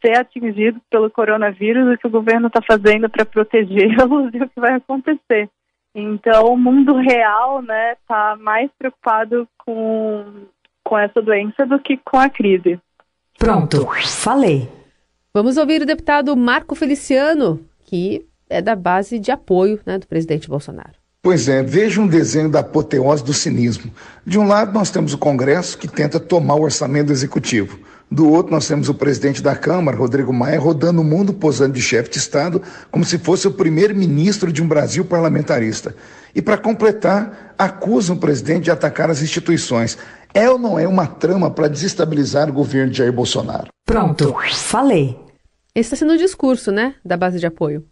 ser 0.04 0.18
atingidos 0.18 0.82
pelo 0.90 1.10
coronavírus, 1.10 1.94
o 1.94 1.98
que 1.98 2.06
o 2.06 2.10
governo 2.10 2.48
está 2.48 2.60
fazendo 2.60 3.08
para 3.08 3.24
protegê-los 3.24 4.34
e 4.34 4.42
o 4.42 4.48
que 4.48 4.60
vai 4.60 4.74
acontecer. 4.74 5.48
Então, 5.94 6.46
o 6.46 6.56
mundo 6.56 6.96
real, 6.96 7.60
né, 7.62 7.92
está 7.92 8.36
mais 8.40 8.70
preocupado 8.78 9.46
com, 9.58 10.24
com 10.82 10.98
essa 10.98 11.20
doença 11.20 11.66
do 11.66 11.78
que 11.78 11.98
com 11.98 12.18
a 12.18 12.30
crise. 12.30 12.80
Pronto, 13.38 13.86
falei. 14.06 14.68
Vamos 15.34 15.56
ouvir 15.56 15.82
o 15.82 15.86
deputado 15.86 16.36
Marco 16.36 16.74
Feliciano, 16.74 17.60
que 17.86 18.26
é 18.48 18.62
da 18.62 18.76
base 18.76 19.18
de 19.18 19.30
apoio 19.30 19.80
né, 19.84 19.98
do 19.98 20.06
presidente 20.06 20.48
Bolsonaro. 20.48 21.02
Pois 21.22 21.48
é, 21.48 21.62
veja 21.62 22.00
um 22.00 22.06
desenho 22.08 22.50
da 22.50 22.60
apoteose 22.60 23.22
do 23.22 23.32
cinismo. 23.32 23.92
De 24.26 24.38
um 24.38 24.46
lado, 24.46 24.72
nós 24.72 24.90
temos 24.90 25.14
o 25.14 25.18
Congresso, 25.18 25.78
que 25.78 25.86
tenta 25.86 26.18
tomar 26.18 26.56
o 26.56 26.62
orçamento 26.62 27.06
do 27.06 27.12
Executivo. 27.12 27.78
Do 28.12 28.30
outro, 28.30 28.52
nós 28.52 28.68
temos 28.68 28.90
o 28.90 28.94
presidente 28.94 29.42
da 29.42 29.56
Câmara, 29.56 29.96
Rodrigo 29.96 30.34
Maia, 30.34 30.60
rodando 30.60 31.00
o 31.00 31.04
mundo 31.04 31.32
posando 31.32 31.72
de 31.72 31.80
chefe 31.80 32.10
de 32.10 32.18
Estado 32.18 32.60
como 32.90 33.06
se 33.06 33.18
fosse 33.18 33.48
o 33.48 33.54
primeiro-ministro 33.54 34.52
de 34.52 34.62
um 34.62 34.68
Brasil 34.68 35.02
parlamentarista. 35.02 35.96
E, 36.34 36.42
para 36.42 36.58
completar, 36.58 37.54
acusam 37.56 38.14
o 38.14 38.20
presidente 38.20 38.64
de 38.64 38.70
atacar 38.70 39.08
as 39.08 39.22
instituições. 39.22 39.96
É 40.34 40.50
ou 40.50 40.58
não 40.58 40.78
é 40.78 40.86
uma 40.86 41.06
trama 41.06 41.50
para 41.50 41.68
desestabilizar 41.68 42.50
o 42.50 42.52
governo 42.52 42.90
de 42.90 42.98
Jair 42.98 43.14
Bolsonaro? 43.14 43.68
Pronto, 43.86 44.34
falei. 44.52 45.18
Esse 45.74 45.94
está 45.94 45.96
sendo 45.96 46.12
o 46.12 46.18
discurso, 46.18 46.70
né, 46.70 46.94
da 47.02 47.16
base 47.16 47.40
de 47.40 47.46
apoio. 47.46 47.82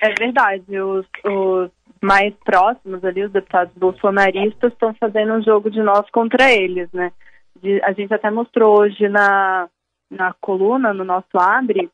É 0.00 0.08
verdade. 0.18 0.80
Os, 0.80 1.04
os 1.22 1.70
mais 2.02 2.32
próximos 2.46 3.04
ali, 3.04 3.24
os 3.24 3.32
deputados 3.32 3.74
bolsonaristas, 3.76 4.72
estão 4.72 4.94
fazendo 4.98 5.34
um 5.34 5.42
jogo 5.42 5.70
de 5.70 5.82
nós 5.82 6.08
contra 6.10 6.50
eles, 6.50 6.88
né? 6.94 7.12
A 7.82 7.92
gente 7.92 8.12
até 8.12 8.30
mostrou 8.30 8.80
hoje 8.80 9.08
na, 9.08 9.68
na 10.10 10.34
coluna, 10.40 10.92
no 10.92 11.04
nosso 11.04 11.38
Abre, 11.38 11.90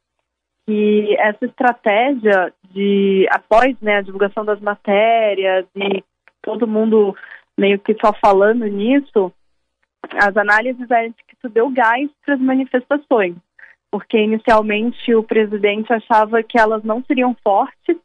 que 0.67 1.17
essa 1.19 1.45
estratégia 1.45 2.53
de, 2.71 3.27
após 3.31 3.77
né, 3.81 3.97
a 3.97 4.03
divulgação 4.03 4.45
das 4.45 4.61
matérias 4.61 5.67
e 5.75 6.05
todo 6.43 6.67
mundo 6.67 7.17
meio 7.59 7.79
que 7.79 7.95
só 8.01 8.13
falando 8.13 8.65
nisso, 8.67 9.33
as 10.15 10.37
análises 10.37 10.91
eram 10.91 11.13
que 11.13 11.37
isso 11.37 11.49
deu 11.49 11.71
gás 11.71 12.09
para 12.25 12.35
as 12.35 12.41
manifestações 12.41 13.37
porque 13.91 14.19
inicialmente 14.19 15.15
o 15.15 15.23
presidente 15.23 15.93
achava 15.93 16.43
que 16.43 16.59
elas 16.59 16.85
não 16.85 17.03
seriam 17.05 17.37
fortes, 17.43 17.97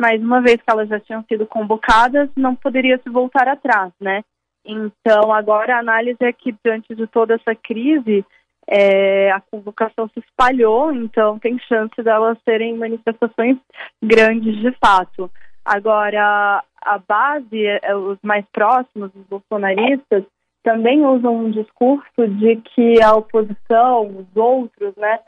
mas 0.00 0.22
uma 0.22 0.40
vez 0.40 0.56
que 0.56 0.70
elas 0.70 0.88
já 0.88 1.00
tinham 1.00 1.24
sido 1.24 1.46
convocadas, 1.46 2.30
não 2.36 2.54
poderia 2.54 2.98
se 2.98 3.10
voltar 3.10 3.48
atrás, 3.48 3.92
né? 4.00 4.22
Então, 4.64 5.32
agora 5.32 5.76
a 5.76 5.80
análise 5.80 6.18
é 6.20 6.32
que, 6.32 6.54
diante 6.64 6.94
de 6.94 7.06
toda 7.06 7.34
essa 7.34 7.54
crise, 7.54 8.24
é, 8.66 9.30
a 9.32 9.40
convocação 9.40 10.08
se 10.08 10.20
espalhou, 10.20 10.92
então 10.92 11.38
tem 11.38 11.58
chance 11.58 12.00
delas 12.02 12.38
serem 12.44 12.76
manifestações 12.76 13.58
grandes 14.02 14.56
de 14.60 14.70
fato. 14.78 15.30
Agora, 15.64 16.62
a 16.80 16.98
base, 16.98 17.66
é, 17.66 17.94
os 17.94 18.18
mais 18.22 18.44
próximos, 18.52 19.10
os 19.14 19.26
bolsonaristas, 19.26 20.24
também 20.62 21.04
usam 21.04 21.36
um 21.36 21.50
discurso 21.50 22.28
de 22.38 22.56
que 22.56 23.02
a 23.02 23.14
oposição, 23.14 24.06
os 24.06 24.36
outros, 24.36 24.94
né, 24.96 25.18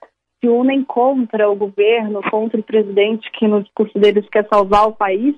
se 0.40 0.48
unem 0.48 0.84
contra 0.84 1.50
o 1.50 1.56
governo, 1.56 2.20
contra 2.30 2.60
o 2.60 2.62
presidente, 2.62 3.30
que 3.32 3.48
no 3.48 3.62
discurso 3.62 3.98
deles 3.98 4.28
quer 4.30 4.46
salvar 4.48 4.86
o 4.86 4.92
país. 4.92 5.34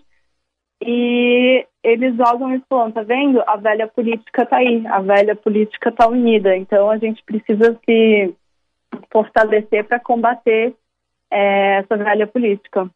E 0.83 1.67
eles 1.83 2.17
jogam 2.17 2.55
isso 2.55 2.65
falando, 2.69 2.95
tá 2.95 3.03
vendo? 3.03 3.43
A 3.47 3.57
velha 3.57 3.87
política 3.87 4.45
tá 4.45 4.59
aí, 4.59 4.87
a 4.87 5.01
velha 5.01 5.35
política 5.35 5.91
tá 5.91 6.09
unida. 6.09 6.57
Então 6.57 6.91
a 6.91 6.99
gente 6.99 7.23
precisa 7.25 7.79
se 7.85 8.35
fortalecer 9.11 9.85
para 9.85 10.01
combater 10.01 10.75
é, 11.31 11.79
essa 11.79 11.97
velha 11.97 12.27
política. 12.27 12.91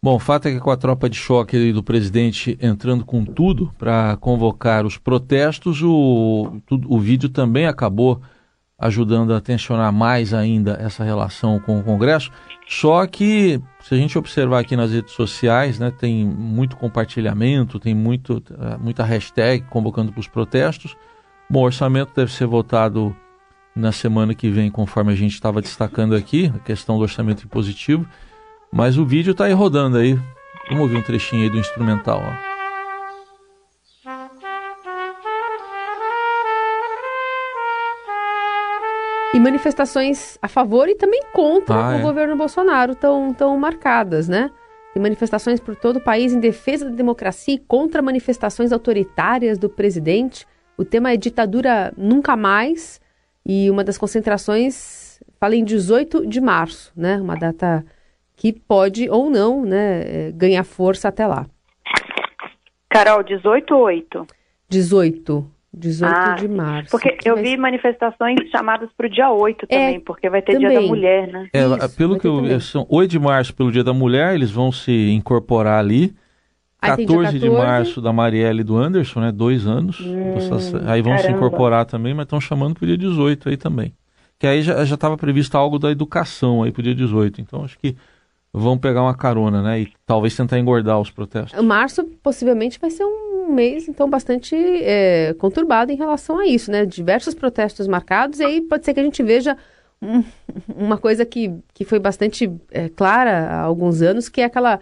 Bom, 0.00 0.14
o 0.14 0.20
fato 0.20 0.46
é 0.46 0.52
que 0.52 0.60
com 0.60 0.70
a 0.70 0.76
tropa 0.76 1.10
de 1.10 1.16
choque 1.16 1.72
do 1.72 1.82
presidente 1.82 2.56
entrando 2.62 3.04
com 3.04 3.24
tudo 3.24 3.72
para 3.76 4.16
convocar 4.18 4.86
os 4.86 4.96
protestos, 4.96 5.82
o, 5.82 6.60
o 6.86 6.98
vídeo 7.00 7.28
também 7.28 7.66
acabou 7.66 8.20
ajudando 8.78 9.34
a 9.34 9.40
tensionar 9.40 9.92
mais 9.92 10.32
ainda 10.32 10.78
essa 10.80 11.02
relação 11.02 11.58
com 11.58 11.80
o 11.80 11.82
Congresso. 11.82 12.30
Só 12.68 13.04
que, 13.08 13.60
se 13.88 13.94
a 13.94 13.96
gente 13.96 14.18
observar 14.18 14.58
aqui 14.58 14.76
nas 14.76 14.92
redes 14.92 15.14
sociais, 15.14 15.78
né, 15.78 15.90
tem 15.90 16.22
muito 16.22 16.76
compartilhamento, 16.76 17.80
tem 17.80 17.94
muito, 17.94 18.42
eh, 18.50 18.76
muita 18.78 19.02
hashtag 19.02 19.64
convocando 19.70 20.12
para 20.12 20.20
os 20.20 20.28
protestos. 20.28 20.94
Bom, 21.48 21.60
o 21.60 21.64
orçamento 21.64 22.12
deve 22.14 22.30
ser 22.30 22.46
votado 22.46 23.16
na 23.74 23.90
semana 23.90 24.34
que 24.34 24.50
vem, 24.50 24.70
conforme 24.70 25.10
a 25.10 25.16
gente 25.16 25.32
estava 25.32 25.62
destacando 25.62 26.14
aqui, 26.14 26.52
a 26.54 26.58
questão 26.58 26.98
do 26.98 27.02
orçamento 27.02 27.46
impositivo. 27.46 28.06
Mas 28.70 28.98
o 28.98 29.06
vídeo 29.06 29.30
está 29.30 29.46
aí 29.46 29.54
rodando 29.54 29.96
aí. 29.96 30.20
Vamos 30.68 30.82
ouvir 30.82 30.96
um 30.98 31.02
trechinho 31.02 31.44
aí 31.44 31.48
do 31.48 31.58
instrumental. 31.58 32.20
Ó. 32.22 32.47
E 39.34 39.38
manifestações 39.38 40.38
a 40.40 40.48
favor 40.48 40.88
e 40.88 40.94
também 40.94 41.22
contra 41.32 41.74
Ah, 41.74 41.88
o 41.90 41.98
é. 41.98 42.00
governo 42.00 42.36
Bolsonaro 42.36 42.94
tão, 42.94 43.32
tão 43.34 43.56
marcadas, 43.58 44.26
né? 44.28 44.50
Tem 44.94 45.02
manifestações 45.02 45.60
por 45.60 45.76
todo 45.76 45.96
o 45.96 46.00
país 46.04 46.32
em 46.32 46.40
defesa 46.40 46.86
da 46.88 46.96
democracia 46.96 47.54
e 47.54 47.58
contra 47.58 48.00
manifestações 48.00 48.72
autoritárias 48.72 49.58
do 49.58 49.68
presidente. 49.68 50.46
O 50.78 50.84
tema 50.84 51.12
é 51.12 51.16
ditadura 51.16 51.92
nunca 51.96 52.36
mais. 52.36 53.00
E 53.44 53.70
uma 53.70 53.84
das 53.84 53.98
concentrações 53.98 55.20
fala 55.38 55.54
em 55.54 55.64
18 55.64 56.26
de 56.26 56.40
março, 56.40 56.90
né? 56.96 57.20
Uma 57.20 57.34
data 57.34 57.84
que 58.34 58.52
pode 58.52 59.10
ou 59.10 59.28
não 59.28 59.62
né, 59.64 60.02
eh, 60.28 60.32
ganhar 60.32 60.64
força 60.64 61.08
até 61.08 61.26
lá. 61.26 61.44
Carol, 62.88 63.22
18 63.22 63.74
ou 63.74 63.82
8? 63.82 64.26
18. 64.68 65.50
18 65.78 66.12
Ah, 66.14 66.34
de 66.34 66.48
março. 66.48 66.90
Porque 66.90 67.10
que 67.12 67.28
eu 67.30 67.34
vai 67.34 67.44
vi 67.44 67.56
manifestações 67.56 68.36
chamadas 68.50 68.88
para 68.96 69.06
o 69.06 69.10
dia 69.10 69.30
8 69.30 69.66
É, 69.68 69.76
também, 69.78 70.00
porque 70.00 70.28
vai 70.28 70.42
ter 70.42 70.58
Dia 70.58 70.68
da 70.68 70.74
também. 70.74 70.88
Mulher, 70.88 71.28
né? 71.28 71.48
É, 71.52 71.64
Isso, 71.64 71.96
pelo 71.96 72.18
que 72.18 72.26
eu 72.26 72.36
também. 72.36 72.60
são 72.60 72.86
8 72.90 73.10
de 73.10 73.18
março 73.18 73.54
pelo 73.54 73.70
Dia 73.72 73.84
da 73.84 73.92
Mulher, 73.94 74.34
eles 74.34 74.50
vão 74.50 74.70
se 74.72 75.10
incorporar 75.10 75.78
ali. 75.78 76.14
Aí 76.80 76.94
tem 76.96 77.06
dia 77.06 77.16
14 77.16 77.38
de 77.40 77.46
14. 77.48 77.66
março 77.66 78.00
da 78.00 78.12
Marielle 78.12 78.60
e 78.60 78.64
do 78.64 78.76
Anderson, 78.76 79.20
né? 79.20 79.32
Dois 79.32 79.66
anos. 79.66 79.98
Essas- 80.36 80.74
aí 80.86 81.02
vão 81.02 81.16
se 81.16 81.22
caramba. 81.24 81.36
incorporar 81.46 81.84
também, 81.86 82.14
mas 82.14 82.24
estão 82.24 82.40
chamando 82.40 82.74
para 82.74 82.84
o 82.84 82.86
dia 82.86 82.96
18 82.96 83.48
aí 83.48 83.56
também. 83.56 83.92
Que 84.38 84.46
aí 84.46 84.62
já 84.62 84.80
estava 84.84 85.16
previsto 85.16 85.56
algo 85.58 85.78
da 85.80 85.90
educação 85.90 86.62
aí 86.62 86.70
para 86.70 86.80
o 86.80 86.82
dia 86.84 86.94
18. 86.94 87.40
Então 87.40 87.64
acho 87.64 87.76
que 87.80 87.96
vão 88.52 88.78
pegar 88.78 89.02
uma 89.02 89.14
carona, 89.14 89.60
né? 89.60 89.80
E 89.80 89.92
talvez 90.06 90.36
tentar 90.36 90.56
engordar 90.60 91.00
os 91.00 91.10
protestos. 91.10 91.60
Março 91.60 92.04
possivelmente 92.22 92.78
vai 92.80 92.90
ser 92.90 93.02
um 93.04 93.27
mês, 93.48 93.88
então, 93.88 94.08
bastante 94.08 94.54
é, 94.56 95.34
conturbado 95.38 95.90
em 95.92 95.96
relação 95.96 96.38
a 96.38 96.46
isso, 96.46 96.70
né? 96.70 96.84
Diversos 96.86 97.34
protestos 97.34 97.86
marcados, 97.88 98.40
e 98.40 98.44
aí 98.44 98.60
pode 98.60 98.84
ser 98.84 98.94
que 98.94 99.00
a 99.00 99.02
gente 99.04 99.22
veja 99.22 99.56
um- 100.00 100.22
uma 100.76 100.96
coisa 100.98 101.24
que, 101.24 101.52
que 101.74 101.84
foi 101.84 101.98
bastante 101.98 102.50
é, 102.70 102.88
clara 102.88 103.46
há 103.48 103.60
alguns 103.60 104.02
anos, 104.02 104.28
que 104.28 104.40
é 104.40 104.44
aquela 104.44 104.80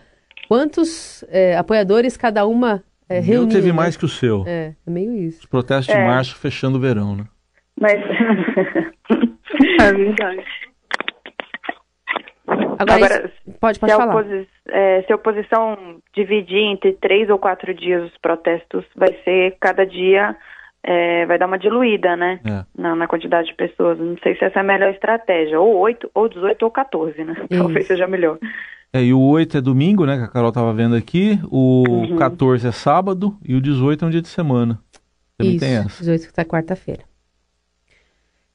quantos 0.48 1.24
é, 1.28 1.56
apoiadores 1.56 2.16
cada 2.16 2.46
uma 2.46 2.82
é, 3.08 3.20
O 3.20 3.22
meu 3.22 3.32
reuniu. 3.32 3.48
teve 3.48 3.68
né? 3.68 3.72
mais 3.72 3.96
que 3.96 4.04
o 4.04 4.08
seu. 4.08 4.44
É, 4.46 4.74
é 4.86 4.90
meio 4.90 5.14
isso. 5.14 5.40
Os 5.40 5.46
protestos 5.46 5.94
de 5.94 6.00
março 6.02 6.34
fechando 6.36 6.76
o 6.78 6.80
verão, 6.80 7.16
né? 7.16 7.24
Mas. 7.80 7.92
é 9.80 9.92
verdade. 9.92 10.44
Agora, 12.78 13.04
Agora, 13.04 13.26
isso- 13.26 13.58
pode, 13.60 13.74
Se 13.74 13.80
pode 13.80 13.92
a, 13.92 13.96
falar. 13.96 14.14
oposi- 14.16 14.48
é, 14.68 15.02
se 15.02 15.12
a 15.12 15.16
oposição 15.16 15.76
dividir 16.14 16.58
entre 16.64 16.92
três 16.94 17.28
ou 17.30 17.38
quatro 17.38 17.72
dias 17.74 18.04
os 18.10 18.18
protestos, 18.18 18.84
vai 18.96 19.12
ser 19.24 19.56
cada 19.60 19.84
dia 19.86 20.36
é, 20.88 21.26
vai 21.26 21.36
dar 21.36 21.46
uma 21.46 21.58
diluída, 21.58 22.14
né? 22.16 22.38
É. 22.44 22.64
Na, 22.80 22.94
na 22.94 23.08
quantidade 23.08 23.48
de 23.48 23.54
pessoas. 23.54 23.98
Não 23.98 24.16
sei 24.22 24.36
se 24.36 24.44
essa 24.44 24.60
é 24.60 24.62
a 24.62 24.64
melhor 24.64 24.90
estratégia. 24.90 25.58
Ou 25.60 25.76
8, 25.78 26.08
ou 26.14 26.28
18, 26.28 26.62
ou 26.62 26.70
14, 26.70 27.24
né? 27.24 27.34
Talvez 27.50 27.78
Isso. 27.80 27.88
seja 27.88 28.06
melhor. 28.06 28.38
É, 28.92 29.02
e 29.02 29.12
o 29.12 29.20
8 29.20 29.58
é 29.58 29.60
domingo, 29.60 30.06
né? 30.06 30.16
Que 30.16 30.22
a 30.22 30.28
Carol 30.28 30.52
tava 30.52 30.72
vendo 30.72 30.94
aqui. 30.94 31.40
O 31.50 31.82
Uhum. 31.88 32.16
14 32.16 32.68
é 32.68 32.70
sábado 32.72 33.36
e 33.44 33.56
o 33.56 33.60
18 33.60 34.04
é 34.04 34.08
um 34.08 34.10
dia 34.12 34.22
de 34.22 34.28
semana. 34.28 34.78
Também 35.36 35.56
Isso, 35.56 35.64
tem 35.64 35.74
essa. 35.76 35.88
18 35.98 36.28
que 36.28 36.32
tá 36.32 36.44
quarta-feira. 36.44 37.02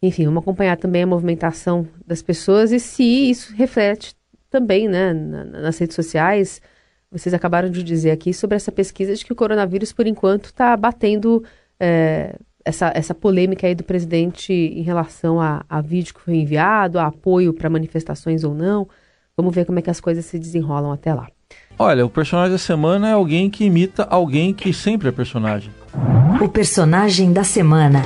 Enfim, 0.01 0.25
vamos 0.25 0.41
acompanhar 0.41 0.77
também 0.77 1.03
a 1.03 1.07
movimentação 1.07 1.87
das 2.05 2.21
pessoas 2.21 2.71
e 2.71 2.79
se 2.79 3.03
isso 3.03 3.53
reflete 3.55 4.15
também, 4.49 4.87
né, 4.87 5.13
na- 5.13 5.43
na- 5.45 5.61
nas 5.61 5.77
redes 5.77 5.95
sociais. 5.95 6.59
Vocês 7.11 7.33
acabaram 7.33 7.69
de 7.69 7.83
dizer 7.83 8.11
aqui 8.11 8.33
sobre 8.33 8.55
essa 8.55 8.71
pesquisa 8.71 9.13
de 9.13 9.23
que 9.23 9.31
o 9.33 9.35
coronavírus, 9.35 9.91
por 9.93 10.07
enquanto, 10.07 10.45
está 10.45 10.75
batendo 10.75 11.43
é, 11.83 12.35
essa, 12.63 12.91
essa 12.95 13.13
polêmica 13.15 13.65
aí 13.65 13.73
do 13.73 13.83
presidente 13.83 14.53
em 14.53 14.83
relação 14.83 15.41
a, 15.41 15.63
a 15.67 15.81
vídeo 15.81 16.13
que 16.13 16.21
foi 16.21 16.35
enviado, 16.35 16.99
a 16.99 17.07
apoio 17.07 17.53
para 17.53 17.69
manifestações 17.71 18.43
ou 18.43 18.53
não. 18.53 18.87
Vamos 19.35 19.53
ver 19.55 19.65
como 19.65 19.79
é 19.79 19.81
que 19.81 19.89
as 19.89 19.99
coisas 19.99 20.23
se 20.25 20.37
desenrolam 20.37 20.91
até 20.91 21.11
lá. 21.13 21.27
Olha, 21.79 22.05
o 22.05 22.09
personagem 22.09 22.51
da 22.51 22.57
semana 22.59 23.09
é 23.09 23.13
alguém 23.13 23.49
que 23.49 23.65
imita 23.65 24.03
alguém 24.03 24.53
que 24.53 24.71
sempre 24.71 25.09
é 25.09 25.11
personagem. 25.11 25.71
O 26.39 26.47
personagem 26.47 27.33
da 27.33 27.43
semana. 27.43 28.03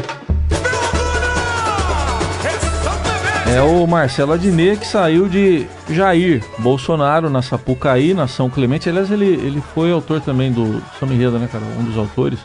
É 3.47 3.61
o 3.61 3.85
Marcelo 3.85 4.33
Adnet 4.33 4.79
que 4.79 4.87
saiu 4.87 5.29
de 5.29 5.67
Jair 5.89 6.43
Bolsonaro 6.59 7.29
na 7.29 7.41
Sapucaí, 7.41 8.13
na 8.13 8.27
São 8.27 8.49
Clemente. 8.49 8.89
Aliás, 8.89 9.11
ele, 9.11 9.25
ele 9.25 9.61
foi 9.73 9.91
autor 9.91 10.19
também 10.19 10.51
do 10.51 10.81
Samba 10.99 11.13
né, 11.13 11.47
cara? 11.51 11.63
Um 11.79 11.83
dos 11.83 11.97
autores 11.97 12.39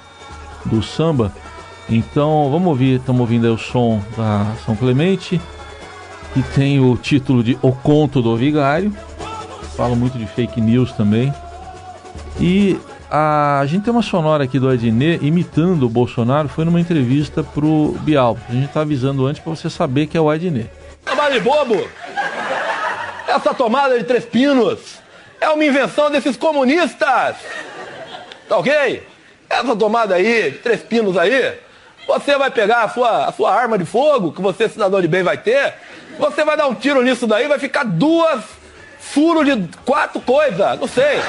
do 0.65 0.83
samba. 0.83 1.33
Então, 1.89 2.49
vamos 2.51 2.69
ouvir, 2.69 3.01
estamos 3.01 3.21
ouvindo 3.21 3.47
aí 3.47 3.53
o 3.53 3.59
som 3.59 4.01
da 4.17 4.47
São 4.65 4.77
Clemente, 4.77 5.41
que 6.33 6.43
tem 6.55 6.79
o 6.79 6.97
título 6.97 7.43
de 7.43 7.59
O 7.63 7.73
Conto 7.73 8.23
do 8.23 8.37
Vigário. 8.37 8.93
Fala 9.77 9.97
muito 9.97 10.19
de 10.19 10.27
fake 10.27 10.61
news 10.61 10.93
também. 10.93 11.33
E 12.39 12.79
a, 13.11 13.65
gente 13.67 13.85
tem 13.85 13.93
uma 13.93 14.03
sonora 14.03 14.45
aqui 14.45 14.59
do 14.59 14.69
Adnet 14.69 15.25
imitando 15.27 15.85
o 15.85 15.89
Bolsonaro, 15.89 16.49
foi 16.49 16.65
numa 16.65 16.81
entrevista 16.81 17.43
pro 17.43 17.97
Bial. 18.03 18.39
A 18.49 18.53
gente 18.53 18.69
tá 18.69 18.83
avisando 18.83 19.27
antes 19.27 19.43
para 19.43 19.55
você 19.55 19.69
saber 19.69 20.07
que 20.07 20.17
é 20.17 20.21
o 20.21 20.31
Adnet. 20.31 20.71
De 21.33 21.41
bobo! 21.41 21.89
Essa 23.29 23.55
tomada 23.55 23.97
de 23.97 24.05
três 24.05 24.25
pinos 24.25 24.99
é 25.41 25.49
uma 25.49 25.65
invenção 25.65 26.11
desses 26.11 26.37
comunistas! 26.37 27.37
Tá 28.49 28.59
ok? 28.59 29.07
Essa 29.49 29.77
tomada 29.77 30.17
aí, 30.17 30.51
de 30.51 30.59
três 30.59 30.83
pinos 30.83 31.17
aí, 31.17 31.55
você 32.07 32.37
vai 32.37 32.51
pegar 32.51 32.83
a 32.83 32.89
sua, 32.89 33.27
a 33.27 33.33
sua 33.33 33.55
arma 33.55 33.79
de 33.79 33.85
fogo, 33.85 34.33
que 34.33 34.43
você, 34.43 34.69
cidadão 34.69 35.01
de 35.01 35.07
bem, 35.07 35.23
vai 35.23 35.39
ter, 35.39 35.75
você 36.19 36.45
vai 36.45 36.57
dar 36.57 36.67
um 36.67 36.75
tiro 36.75 37.01
nisso 37.03 37.27
daí, 37.27 37.47
vai 37.47 37.59
ficar 37.59 37.85
duas 37.85 38.43
furos 38.99 39.45
de 39.45 39.69
quatro 39.85 40.21
coisas, 40.21 40.79
não 40.81 40.89
sei. 40.89 41.21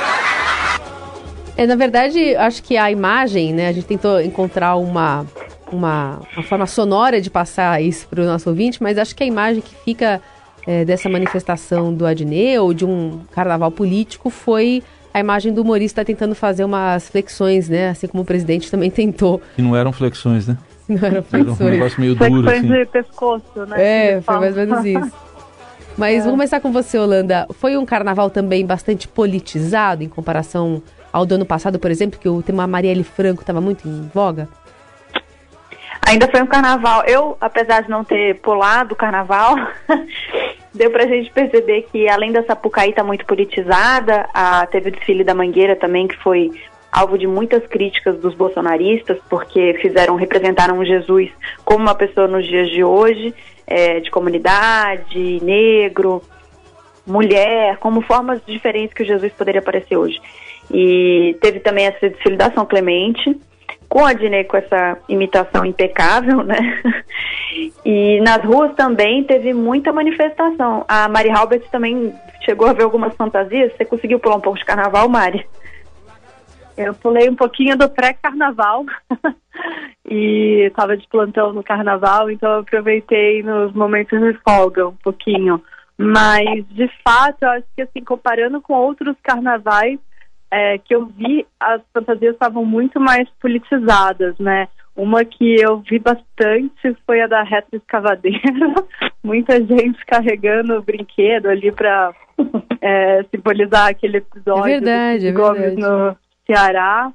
É, 1.55 1.67
na 1.67 1.75
verdade, 1.75 2.35
acho 2.35 2.63
que 2.63 2.75
a 2.75 2.89
imagem, 2.89 3.53
né? 3.53 3.67
A 3.67 3.71
gente 3.71 3.85
tentou 3.85 4.19
encontrar 4.19 4.75
uma, 4.75 5.27
uma, 5.71 6.19
uma 6.35 6.43
forma 6.43 6.65
sonora 6.65 7.21
de 7.21 7.29
passar 7.29 7.81
isso 7.81 8.07
para 8.07 8.21
o 8.21 8.25
nosso 8.25 8.49
ouvinte, 8.49 8.81
mas 8.81 8.97
acho 8.97 9.15
que 9.15 9.23
a 9.23 9.25
imagem 9.25 9.61
que 9.61 9.73
fica 9.75 10.21
é, 10.67 10.85
dessa 10.85 11.09
manifestação 11.09 11.93
do 11.93 12.05
Adnet 12.05 12.57
ou 12.59 12.73
de 12.73 12.85
um 12.85 13.21
carnaval 13.31 13.71
político 13.71 14.29
foi 14.29 14.83
a 15.13 15.19
imagem 15.19 15.53
do 15.53 15.61
humorista 15.61 16.05
tentando 16.05 16.35
fazer 16.35 16.63
umas 16.63 17.09
flexões, 17.09 17.67
né? 17.67 17.89
Assim 17.89 18.07
como 18.07 18.23
o 18.23 18.25
presidente 18.25 18.69
também 18.71 18.89
tentou. 18.91 19.41
Que 19.55 19.61
não 19.61 19.75
eram 19.75 19.91
flexões, 19.91 20.47
né? 20.47 20.57
Não 20.87 20.97
eram 20.97 21.07
Era 21.07 21.19
um 21.19 21.23
flexões. 21.23 21.71
negócio 21.71 22.01
meio 22.01 22.15
duro, 22.15 22.43
Flexões 22.43 22.71
assim. 22.71 22.79
de 22.79 22.85
pescoço, 22.85 23.65
né? 23.67 23.75
É, 24.15 24.21
foi 24.21 24.39
mais 24.39 24.57
ou 24.57 24.65
menos 24.65 24.85
isso. 24.85 25.11
Mas 25.97 26.19
vamos 26.19 26.31
começar 26.31 26.59
com 26.61 26.71
você, 26.71 26.97
Holanda. 26.97 27.45
Foi 27.59 27.75
um 27.77 27.85
carnaval 27.85 28.29
também 28.29 28.65
bastante 28.65 29.07
politizado 29.07 30.03
em 30.03 30.07
comparação 30.07 30.81
ao 31.11 31.25
do 31.25 31.35
ano 31.35 31.45
passado, 31.45 31.77
por 31.77 31.91
exemplo, 31.91 32.17
que 32.17 32.29
o 32.29 32.41
tema 32.41 32.65
Marielle 32.65 33.03
Franco 33.03 33.41
estava 33.41 33.59
muito 33.59 33.87
em 33.87 34.09
voga? 34.13 34.47
Ainda 36.07 36.27
foi 36.27 36.41
um 36.41 36.47
carnaval. 36.47 37.03
Eu, 37.05 37.37
apesar 37.39 37.83
de 37.83 37.89
não 37.89 38.03
ter 38.03 38.39
pulado 38.39 38.93
o 38.93 38.97
carnaval, 38.97 39.55
deu 40.73 40.91
pra 40.91 41.07
gente 41.07 41.31
perceber 41.31 41.87
que 41.91 42.09
além 42.09 42.31
da 42.31 42.43
Sapucaí 42.43 42.93
tá 42.93 43.03
muito 43.03 43.25
politizada, 43.25 44.27
a, 44.33 44.65
teve 44.65 44.89
o 44.89 44.91
desfile 44.91 45.23
da 45.23 45.35
Mangueira 45.35 45.75
também, 45.75 46.07
que 46.07 46.17
foi 46.17 46.51
alvo 46.91 47.17
de 47.17 47.25
muitas 47.25 47.65
críticas 47.67 48.19
dos 48.19 48.33
bolsonaristas, 48.33 49.17
porque 49.29 49.77
fizeram, 49.81 50.15
representaram 50.15 50.77
o 50.77 50.85
Jesus 50.85 51.29
como 51.63 51.83
uma 51.83 51.95
pessoa 51.95 52.27
nos 52.27 52.45
dias 52.45 52.69
de 52.69 52.83
hoje, 52.83 53.33
é, 53.65 53.99
de 54.01 54.11
comunidade, 54.11 55.39
negro, 55.41 56.21
mulher, 57.07 57.77
como 57.77 58.01
formas 58.01 58.41
diferentes 58.45 58.93
que 58.93 59.03
o 59.03 59.05
Jesus 59.05 59.31
poderia 59.33 59.61
aparecer 59.61 59.95
hoje. 59.95 60.19
E 60.69 61.37
teve 61.41 61.59
também 61.59 61.85
esse 61.85 62.09
desfile 62.09 62.35
da 62.35 62.51
São 62.51 62.65
Clemente, 62.65 63.37
com 63.91 64.05
a 64.05 64.13
Dinei 64.13 64.45
com 64.45 64.55
essa 64.55 64.97
imitação 65.09 65.65
impecável, 65.65 66.43
né? 66.43 66.57
E 67.83 68.21
nas 68.21 68.41
ruas 68.45 68.73
também 68.75 69.25
teve 69.25 69.53
muita 69.53 69.91
manifestação. 69.91 70.85
A 70.87 71.09
Mari 71.09 71.29
Halbert 71.29 71.63
também 71.69 72.13
chegou 72.45 72.67
a 72.67 72.73
ver 72.73 72.83
algumas 72.83 73.13
fantasias. 73.15 73.73
Você 73.73 73.83
conseguiu 73.83 74.19
pular 74.19 74.37
um 74.37 74.41
pouco 74.41 74.57
de 74.57 74.63
carnaval, 74.63 75.09
Mari? 75.09 75.45
Eu 76.77 76.93
pulei 76.93 77.29
um 77.29 77.35
pouquinho 77.35 77.77
do 77.77 77.89
pré-carnaval 77.89 78.85
e 80.09 80.67
estava 80.67 80.95
de 80.95 81.05
plantão 81.09 81.51
no 81.51 81.61
carnaval, 81.61 82.31
então 82.31 82.49
eu 82.49 82.59
aproveitei 82.59 83.43
nos 83.43 83.73
momentos 83.73 84.17
de 84.17 84.33
folga 84.47 84.87
um 84.87 84.95
pouquinho. 84.95 85.61
Mas, 85.97 86.65
de 86.69 86.89
fato, 87.03 87.43
eu 87.43 87.49
acho 87.49 87.65
que, 87.75 87.81
assim, 87.81 88.01
comparando 88.01 88.61
com 88.61 88.73
outros 88.73 89.17
carnavais 89.21 89.99
é, 90.51 90.77
que 90.77 90.93
eu 90.93 91.05
vi, 91.05 91.47
as 91.59 91.81
fantasias 91.93 92.33
estavam 92.33 92.65
muito 92.65 92.99
mais 92.99 93.27
politizadas, 93.39 94.37
né? 94.37 94.67
Uma 94.95 95.23
que 95.23 95.55
eu 95.55 95.79
vi 95.79 95.97
bastante 95.97 96.95
foi 97.07 97.21
a 97.21 97.27
da 97.27 97.41
reta 97.41 97.77
escavadeira. 97.77 98.41
Muita 99.23 99.55
gente 99.63 100.05
carregando 100.05 100.77
o 100.77 100.81
brinquedo 100.81 101.47
ali 101.47 101.71
para 101.71 102.13
é, 102.81 103.23
simbolizar 103.33 103.87
aquele 103.87 104.17
episódio 104.17 104.65
é 104.65 104.79
verdade, 104.79 105.27
é 105.27 105.31
Gomes 105.31 105.77
no 105.77 106.15
Ceará. 106.45 107.11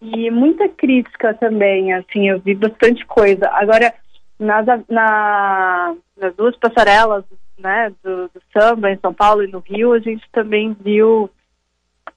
E 0.00 0.32
muita 0.32 0.68
crítica 0.68 1.32
também, 1.34 1.92
assim, 1.92 2.28
eu 2.28 2.40
vi 2.40 2.56
bastante 2.56 3.06
coisa. 3.06 3.48
Agora, 3.52 3.94
nas, 4.36 4.66
na, 4.88 5.94
nas 6.20 6.34
duas 6.34 6.56
passarelas 6.56 7.24
né, 7.56 7.92
do, 8.02 8.24
do, 8.24 8.42
samba 8.52 8.90
em 8.90 8.98
São 8.98 9.14
Paulo 9.14 9.44
e 9.44 9.46
no 9.46 9.60
Rio, 9.60 9.92
a 9.92 10.00
gente 10.00 10.24
também 10.32 10.76
viu 10.80 11.30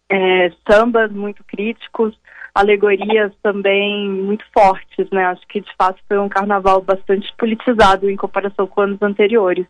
é, 0.10 0.52
sambas 0.70 1.12
muito 1.12 1.44
críticos, 1.44 2.18
alegorias 2.54 3.32
também 3.44 4.10
muito 4.10 4.46
fortes, 4.54 5.10
né? 5.12 5.26
Acho 5.26 5.46
que 5.48 5.60
de 5.60 5.76
fato 5.78 6.00
foi 6.08 6.18
um 6.18 6.30
carnaval 6.30 6.82
bastante 6.82 7.32
politizado 7.38 8.10
em 8.10 8.16
comparação 8.16 8.66
com 8.68 8.82
anos 8.82 9.02
anteriores. 9.02 9.66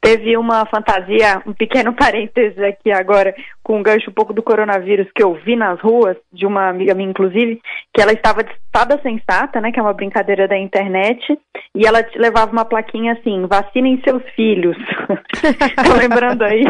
Teve 0.00 0.36
uma 0.36 0.66
fantasia, 0.66 1.42
um 1.46 1.54
pequeno 1.54 1.92
parênteses 1.96 2.58
aqui 2.58 2.92
agora, 2.92 3.34
com 3.62 3.78
um 3.78 3.82
gancho 3.82 4.10
um 4.10 4.12
pouco 4.12 4.34
do 4.34 4.42
coronavírus 4.42 5.08
que 5.14 5.22
eu 5.22 5.32
vi 5.32 5.56
nas 5.56 5.80
ruas, 5.80 6.16
de 6.30 6.44
uma 6.44 6.68
amiga 6.68 6.94
minha, 6.94 7.08
inclusive, 7.08 7.58
que 7.92 8.02
ela 8.02 8.12
estava 8.12 8.44
de 8.44 8.52
espada 8.52 9.00
sensata, 9.02 9.62
né, 9.62 9.72
que 9.72 9.80
é 9.80 9.82
uma 9.82 9.94
brincadeira 9.94 10.46
da 10.46 10.58
internet, 10.58 11.38
e 11.74 11.86
ela 11.86 12.04
levava 12.16 12.52
uma 12.52 12.66
plaquinha 12.66 13.14
assim, 13.14 13.46
vacinem 13.46 14.00
seus 14.04 14.22
filhos. 14.36 14.76
Tô 15.86 15.94
lembrando 15.98 16.42
aí. 16.42 16.64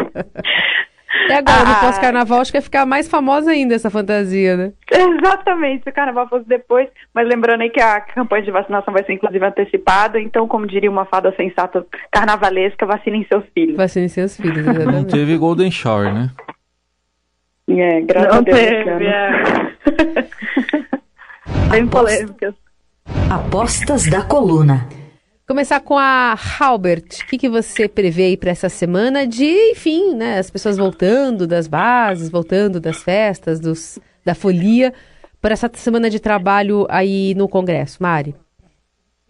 E 1.29 1.33
agora, 1.33 1.61
ah, 1.61 1.65
no 1.65 1.79
pós-carnaval, 1.79 2.41
acho 2.41 2.51
que 2.51 2.57
vai 2.57 2.63
ficar 2.63 2.85
mais 2.85 3.07
famosa 3.07 3.51
ainda 3.51 3.73
essa 3.73 3.89
fantasia, 3.89 4.55
né? 4.55 4.73
Exatamente, 4.91 5.83
se 5.83 5.89
o 5.89 5.93
carnaval 5.93 6.29
fosse 6.29 6.47
depois, 6.47 6.87
mas 7.13 7.27
lembrando 7.27 7.61
aí 7.61 7.69
que 7.69 7.81
a 7.81 7.99
campanha 8.01 8.43
de 8.43 8.51
vacinação 8.51 8.93
vai 8.93 9.03
ser 9.03 9.13
inclusive 9.13 9.43
antecipada, 9.43 10.19
então, 10.19 10.47
como 10.47 10.67
diria 10.67 10.89
uma 10.89 11.05
fada 11.05 11.33
sensata 11.35 11.85
carnavalesca, 12.11 12.85
vacinem 12.85 13.25
seus 13.27 13.43
filhos. 13.53 13.75
Vacinem 13.75 14.07
seus 14.07 14.37
filhos, 14.37 14.57
exatamente. 14.57 14.93
Não 14.93 15.03
teve 15.03 15.37
Golden 15.37 15.71
Shower, 15.71 16.13
né? 16.13 16.29
É, 17.67 18.01
graças 18.01 18.31
Não 18.31 18.37
a 18.37 18.41
Deus. 18.41 18.57
Teve, 18.57 19.05
é. 19.07 19.31
Bem 21.71 21.87
polêmicas. 21.87 22.53
Apostas 23.29 24.07
da 24.07 24.21
coluna. 24.21 24.87
Começar 25.47 25.79
com 25.79 25.95
a 25.95 26.33
Halbert. 26.59 27.21
O 27.21 27.27
que, 27.27 27.37
que 27.37 27.47
você 27.47 27.87
prevê 27.87 28.35
para 28.35 28.49
essa 28.49 28.67
semana 28.67 29.27
de, 29.27 29.45
enfim, 29.71 30.15
né, 30.15 30.39
as 30.39 30.49
pessoas 30.49 30.75
voltando 30.75 31.45
das 31.45 31.67
bases, 31.67 32.31
voltando 32.31 32.79
das 32.79 33.03
festas, 33.03 33.59
dos, 33.59 33.99
da 34.25 34.33
folia, 34.33 34.91
para 35.39 35.53
essa 35.53 35.69
semana 35.75 36.09
de 36.09 36.19
trabalho 36.19 36.87
aí 36.89 37.35
no 37.35 37.47
Congresso, 37.47 38.01
Mari? 38.01 38.33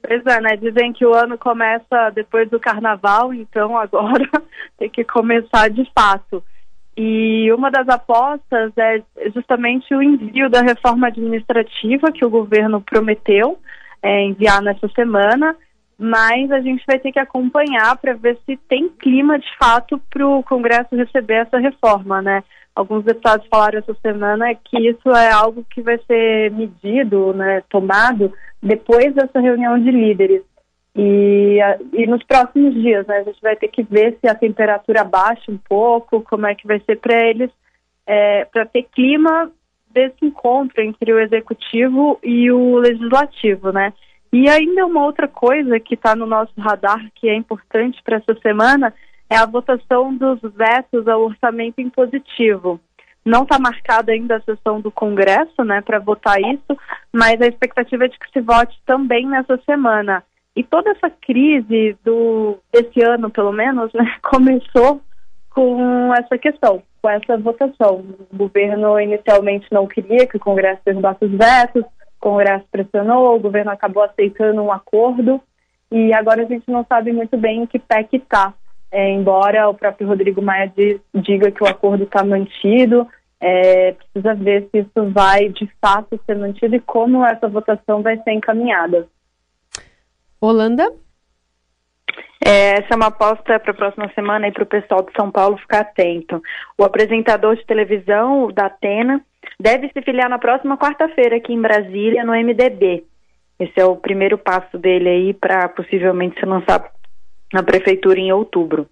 Pois 0.01 0.25
é, 0.25 0.39
né? 0.39 0.56
Dizem 0.56 0.93
que 0.93 1.06
o 1.06 1.13
ano 1.13 1.38
começa 1.38 2.10
depois 2.12 2.49
do 2.49 2.62
carnaval, 2.62 3.34
então 3.34 3.78
agora 3.78 4.25
tem 4.80 4.89
que 4.89 5.04
começar 5.04 5.69
de 5.69 5.84
fato. 5.93 6.41
E 6.95 7.51
uma 7.51 7.69
das 7.69 7.89
apostas 7.89 8.71
é 8.78 9.04
justamente 9.34 9.93
o 9.93 10.01
envio 10.01 10.49
da 10.49 10.62
reforma 10.62 11.08
administrativa 11.08 12.10
que 12.10 12.23
o 12.23 12.30
governo 12.30 12.80
prometeu 12.80 13.60
é, 14.01 14.21
enviar 14.21 14.62
nessa 14.62 14.88
semana 14.95 15.54
mas 15.97 16.51
a 16.51 16.60
gente 16.60 16.84
vai 16.86 16.99
ter 16.99 17.12
que 17.12 17.19
acompanhar 17.19 17.97
para 17.97 18.13
ver 18.13 18.38
se 18.45 18.58
tem 18.67 18.89
clima 18.89 19.39
de 19.39 19.47
fato 19.58 20.01
para 20.10 20.27
o 20.27 20.43
Congresso 20.43 20.95
receber 20.95 21.45
essa 21.45 21.58
reforma, 21.58 22.21
né? 22.21 22.43
Alguns 22.75 23.05
deputados 23.05 23.47
falaram 23.47 23.79
essa 23.79 23.95
semana 24.01 24.53
que 24.53 24.77
isso 24.77 25.10
é 25.12 25.31
algo 25.31 25.65
que 25.69 25.81
vai 25.81 25.97
ser 25.99 26.51
medido, 26.51 27.34
né, 27.34 27.63
tomado 27.69 28.34
depois 28.62 29.13
dessa 29.13 29.39
reunião 29.39 29.79
de 29.79 29.89
líderes. 29.89 30.41
E, 30.93 31.60
e 31.93 32.05
nos 32.05 32.23
próximos 32.23 32.73
dias, 32.73 33.08
né, 33.08 33.19
a 33.19 33.23
gente 33.23 33.41
vai 33.41 33.55
ter 33.55 33.69
que 33.69 33.84
ver 33.84 34.17
se 34.19 34.27
a 34.27 34.36
temperatura 34.36 35.05
baixa 35.05 35.49
um 35.49 35.58
pouco, 35.58 36.21
como 36.21 36.47
é 36.47 36.55
que 36.55 36.67
vai 36.67 36.81
ser 36.81 36.97
para 36.97 37.17
eles, 37.25 37.49
é, 38.05 38.43
para 38.45 38.65
ter 38.65 38.84
clima 38.93 39.49
desse 39.89 40.25
encontro 40.25 40.81
entre 40.81 41.13
o 41.13 41.19
executivo 41.19 42.19
e 42.21 42.51
o 42.51 42.77
legislativo, 42.77 43.71
né? 43.71 43.93
E 44.31 44.49
ainda 44.49 44.85
uma 44.85 45.03
outra 45.03 45.27
coisa 45.27 45.79
que 45.79 45.95
está 45.95 46.15
no 46.15 46.25
nosso 46.25 46.53
radar, 46.57 47.09
que 47.15 47.29
é 47.29 47.35
importante 47.35 48.01
para 48.03 48.17
essa 48.17 48.35
semana, 48.41 48.93
é 49.29 49.38
a 49.38 49.45
votação 49.45 50.15
dos 50.15 50.39
vetos 50.41 51.07
ao 51.07 51.23
orçamento 51.23 51.79
impositivo. 51.79 52.79
Não 53.23 53.43
está 53.43 53.57
marcada 53.57 54.11
ainda 54.11 54.35
a 54.35 54.41
sessão 54.41 54.79
do 54.79 54.91
Congresso, 54.91 55.63
né, 55.63 55.81
para 55.81 55.97
votar 55.97 56.39
isso, 56.39 56.77
mas 57.11 57.41
a 57.41 57.47
expectativa 57.47 58.05
é 58.05 58.07
de 58.07 58.19
que 58.19 58.31
se 58.31 58.41
vote 58.41 58.79
também 58.85 59.25
nessa 59.25 59.57
semana. 59.65 60.23
E 60.55 60.63
toda 60.63 60.91
essa 60.91 61.09
crise 61.09 61.97
do 62.03 62.59
desse 62.71 63.01
ano, 63.03 63.29
pelo 63.29 63.51
menos, 63.51 63.91
né, 63.93 64.15
começou 64.21 65.01
com 65.49 66.13
essa 66.13 66.38
questão, 66.38 66.83
com 67.01 67.09
essa 67.09 67.38
votação. 67.38 68.05
O 68.31 68.38
governo 68.38 68.99
inicialmente 68.99 69.67
não 69.71 69.88
queria 69.88 70.27
que 70.27 70.38
o 70.38 70.39
Congresso 70.39 70.81
derrubasse 70.85 71.25
os 71.25 71.31
vetos, 71.31 71.83
Congresso 72.25 72.65
pressionou, 72.71 73.35
o 73.35 73.39
governo 73.39 73.69
acabou 73.69 74.01
aceitando 74.01 74.59
um 74.59 74.71
acordo 74.71 75.39
e 75.91 76.11
agora 76.11 76.41
a 76.41 76.45
gente 76.45 76.63
não 76.67 76.83
sabe 76.83 77.13
muito 77.13 77.38
bem 77.38 77.61
em 77.61 77.65
que 77.67 77.77
pé 77.77 78.03
que 78.03 78.17
está. 78.17 78.51
É, 78.91 79.11
embora 79.11 79.69
o 79.69 79.75
próprio 79.75 80.07
Rodrigo 80.07 80.41
Maia 80.41 80.73
diga 81.13 81.51
que 81.51 81.63
o 81.63 81.67
acordo 81.67 82.05
está 82.05 82.23
mantido, 82.23 83.07
é, 83.39 83.91
precisa 83.91 84.33
ver 84.33 84.67
se 84.71 84.79
isso 84.79 85.11
vai 85.11 85.49
de 85.49 85.69
fato 85.79 86.19
ser 86.25 86.35
mantido 86.35 86.75
e 86.75 86.79
como 86.79 87.23
essa 87.23 87.47
votação 87.47 88.01
vai 88.01 88.17
ser 88.17 88.31
encaminhada. 88.31 89.07
Holanda? 90.41 90.91
É, 92.43 92.79
essa 92.79 92.88
é 92.93 92.95
uma 92.95 93.07
aposta 93.07 93.59
para 93.59 93.71
a 93.71 93.75
próxima 93.75 94.11
semana 94.15 94.47
e 94.47 94.51
para 94.51 94.63
o 94.63 94.67
pessoal 94.67 95.03
de 95.03 95.11
São 95.15 95.29
Paulo 95.29 95.57
ficar 95.57 95.81
atento. 95.81 96.41
O 96.75 96.83
apresentador 96.83 97.55
de 97.55 97.65
televisão 97.67 98.51
da 98.51 98.65
Atena 98.65 99.21
deve 99.60 99.89
se 99.89 100.01
filiar 100.01 100.29
na 100.29 100.39
próxima 100.39 100.77
quarta-feira 100.77 101.38
aqui 101.38 101.53
em 101.53 101.62
Brasília, 101.62 102.23
no 102.23 102.34
MDB. 102.34 103.03
Esse 103.60 103.79
é 103.79 103.86
o 103.86 103.95
primeiro 103.95 104.38
passo 104.38 104.77
dele 104.77 105.10
aí 105.10 105.34
para 105.34 105.69
possivelmente 105.69 106.39
se 106.39 106.45
lançar 106.45 106.91
na 107.53 107.63
prefeitura 107.63 108.19
em 108.19 108.31
outubro. 108.31 108.88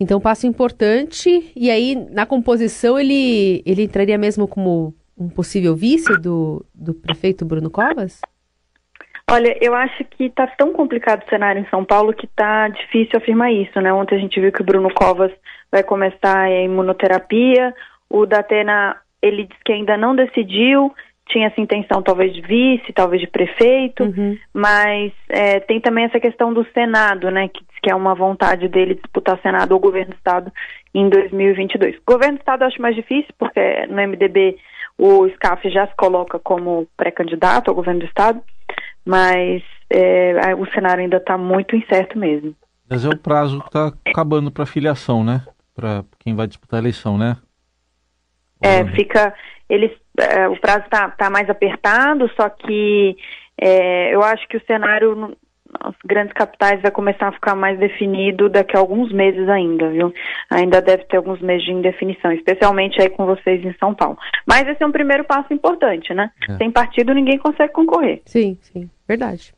Então, 0.00 0.20
passo 0.20 0.46
importante. 0.46 1.52
E 1.54 1.70
aí, 1.70 1.94
na 2.10 2.26
composição, 2.26 2.98
ele, 2.98 3.62
ele 3.64 3.82
entraria 3.82 4.18
mesmo 4.18 4.48
como 4.48 4.94
um 5.16 5.28
possível 5.28 5.76
vice 5.76 6.18
do, 6.20 6.64
do 6.74 6.92
prefeito 6.92 7.44
Bruno 7.44 7.70
Covas? 7.70 8.20
Olha, 9.30 9.56
eu 9.60 9.74
acho 9.74 10.04
que 10.04 10.24
está 10.24 10.46
tão 10.46 10.72
complicado 10.72 11.22
o 11.24 11.30
cenário 11.30 11.62
em 11.62 11.68
São 11.70 11.84
Paulo 11.84 12.12
que 12.12 12.26
está 12.26 12.68
difícil 12.68 13.16
afirmar 13.16 13.52
isso, 13.52 13.80
né? 13.80 13.92
Ontem 13.92 14.16
a 14.16 14.18
gente 14.18 14.38
viu 14.38 14.52
que 14.52 14.60
o 14.60 14.64
Bruno 14.64 14.92
Covas 14.92 15.32
vai 15.72 15.82
começar 15.82 16.42
a 16.42 16.62
imunoterapia, 16.62 17.74
o 18.10 18.26
Datena, 18.26 18.96
ele 19.22 19.44
diz 19.44 19.58
que 19.64 19.72
ainda 19.72 19.96
não 19.96 20.14
decidiu, 20.14 20.92
tinha 21.28 21.46
essa 21.46 21.60
intenção 21.60 22.02
talvez 22.02 22.34
de 22.34 22.40
vice, 22.42 22.92
talvez 22.92 23.20
de 23.20 23.26
prefeito, 23.26 24.04
uhum. 24.04 24.36
mas 24.52 25.12
é, 25.28 25.60
tem 25.60 25.80
também 25.80 26.04
essa 26.04 26.20
questão 26.20 26.52
do 26.52 26.66
Senado, 26.72 27.30
né, 27.30 27.48
que 27.48 27.60
diz 27.60 27.78
que 27.82 27.90
é 27.90 27.94
uma 27.94 28.14
vontade 28.14 28.68
dele 28.68 28.94
disputar 28.94 29.40
Senado 29.40 29.72
ou 29.72 29.80
governo 29.80 30.12
do 30.12 30.16
Estado 30.16 30.52
em 30.94 31.08
2022. 31.08 31.96
Governo 32.06 32.36
do 32.36 32.40
Estado 32.40 32.62
eu 32.62 32.68
acho 32.68 32.82
mais 32.82 32.94
difícil, 32.94 33.32
porque 33.38 33.86
no 33.86 33.96
MDB 33.96 34.56
o 34.98 35.28
SCAF 35.30 35.68
já 35.70 35.86
se 35.86 35.96
coloca 35.96 36.38
como 36.38 36.86
pré-candidato 36.96 37.68
ao 37.68 37.74
governo 37.74 38.00
do 38.00 38.06
Estado, 38.06 38.40
mas 39.04 39.62
é, 39.90 40.54
o 40.54 40.66
cenário 40.72 41.02
ainda 41.02 41.16
está 41.16 41.36
muito 41.36 41.74
incerto 41.74 42.18
mesmo. 42.18 42.54
Mas 42.88 43.04
é 43.04 43.08
o 43.08 43.16
prazo 43.16 43.60
que 43.60 43.66
está 43.66 43.92
acabando 44.06 44.50
para 44.50 44.66
filiação, 44.66 45.24
né? 45.24 45.42
Para 45.74 46.04
quem 46.20 46.34
vai 46.34 46.46
disputar 46.46 46.78
a 46.78 46.82
eleição, 46.82 47.18
né? 47.18 47.36
É, 48.64 48.82
uhum. 48.82 48.88
fica. 48.94 49.34
Eles, 49.68 49.90
é, 50.18 50.48
o 50.48 50.58
prazo 50.60 50.84
está 50.84 51.10
tá 51.10 51.30
mais 51.30 51.48
apertado, 51.48 52.30
só 52.36 52.48
que 52.48 53.16
é, 53.60 54.14
eu 54.14 54.22
acho 54.22 54.46
que 54.48 54.56
o 54.56 54.64
cenário 54.66 55.36
nas 55.82 55.94
grandes 56.04 56.32
capitais 56.32 56.80
vai 56.80 56.90
começar 56.90 57.28
a 57.28 57.32
ficar 57.32 57.54
mais 57.54 57.78
definido 57.78 58.48
daqui 58.48 58.76
a 58.76 58.80
alguns 58.80 59.12
meses 59.12 59.48
ainda, 59.48 59.90
viu? 59.90 60.12
Ainda 60.50 60.80
deve 60.80 61.04
ter 61.04 61.16
alguns 61.16 61.40
meses 61.40 61.64
de 61.64 61.72
indefinição, 61.72 62.30
especialmente 62.32 63.00
aí 63.00 63.08
com 63.08 63.26
vocês 63.26 63.64
em 63.64 63.74
São 63.78 63.94
Paulo. 63.94 64.16
Mas 64.46 64.68
esse 64.68 64.82
é 64.82 64.86
um 64.86 64.92
primeiro 64.92 65.24
passo 65.24 65.52
importante, 65.52 66.14
né? 66.14 66.30
É. 66.48 66.56
Sem 66.56 66.70
partido 66.70 67.12
ninguém 67.12 67.38
consegue 67.38 67.72
concorrer. 67.72 68.22
Sim, 68.26 68.56
sim, 68.62 68.88
verdade. 69.08 69.52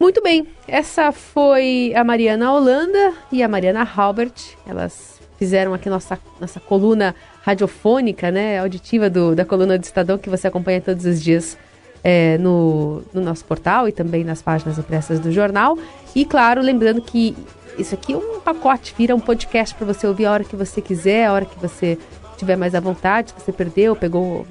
Muito 0.00 0.22
bem, 0.22 0.46
essa 0.66 1.12
foi 1.12 1.92
a 1.94 2.02
Mariana 2.02 2.50
Holanda 2.50 3.12
e 3.30 3.42
a 3.42 3.48
Mariana 3.48 3.82
Halbert. 3.82 4.32
Elas 4.66 5.20
fizeram 5.38 5.74
aqui 5.74 5.90
nossa, 5.90 6.18
nossa 6.40 6.58
coluna 6.58 7.14
radiofônica, 7.42 8.30
né, 8.30 8.58
auditiva 8.60 9.10
do, 9.10 9.34
da 9.34 9.44
coluna 9.44 9.78
do 9.78 9.84
Estadão 9.84 10.16
que 10.16 10.30
você 10.30 10.48
acompanha 10.48 10.80
todos 10.80 11.04
os 11.04 11.22
dias 11.22 11.58
é, 12.02 12.38
no, 12.38 13.02
no 13.12 13.20
nosso 13.20 13.44
portal 13.44 13.86
e 13.88 13.92
também 13.92 14.24
nas 14.24 14.40
páginas 14.40 14.78
impressas 14.78 15.20
do 15.20 15.30
jornal. 15.30 15.76
E 16.16 16.24
claro, 16.24 16.62
lembrando 16.62 17.02
que 17.02 17.36
isso 17.78 17.94
aqui 17.94 18.14
é 18.14 18.16
um 18.16 18.40
pacote, 18.40 18.94
vira 18.96 19.14
um 19.14 19.20
podcast 19.20 19.74
para 19.74 19.86
você 19.86 20.06
ouvir 20.06 20.24
a 20.24 20.32
hora 20.32 20.44
que 20.44 20.56
você 20.56 20.80
quiser, 20.80 21.26
a 21.26 21.32
hora 21.34 21.44
que 21.44 21.58
você 21.58 21.98
tiver 22.38 22.56
mais 22.56 22.74
à 22.74 22.80
vontade, 22.80 23.32
se 23.32 23.44
você 23.44 23.52
perdeu, 23.52 23.94
pegou 23.94 24.46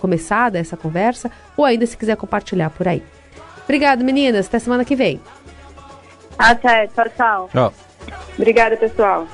começada 0.00 0.58
essa 0.58 0.76
conversa, 0.76 1.30
ou 1.56 1.64
ainda 1.64 1.86
se 1.86 1.96
quiser 1.96 2.16
compartilhar 2.16 2.70
por 2.70 2.88
aí. 2.88 3.04
Obrigado, 3.70 4.02
meninas. 4.02 4.48
Até 4.48 4.58
semana 4.58 4.84
que 4.84 4.96
vem. 4.96 5.20
Até. 6.36 6.88
Tchau, 6.88 7.04
tchau. 7.16 7.48
Tchau. 7.52 7.72
Obrigada, 8.36 8.76
pessoal. 8.76 9.28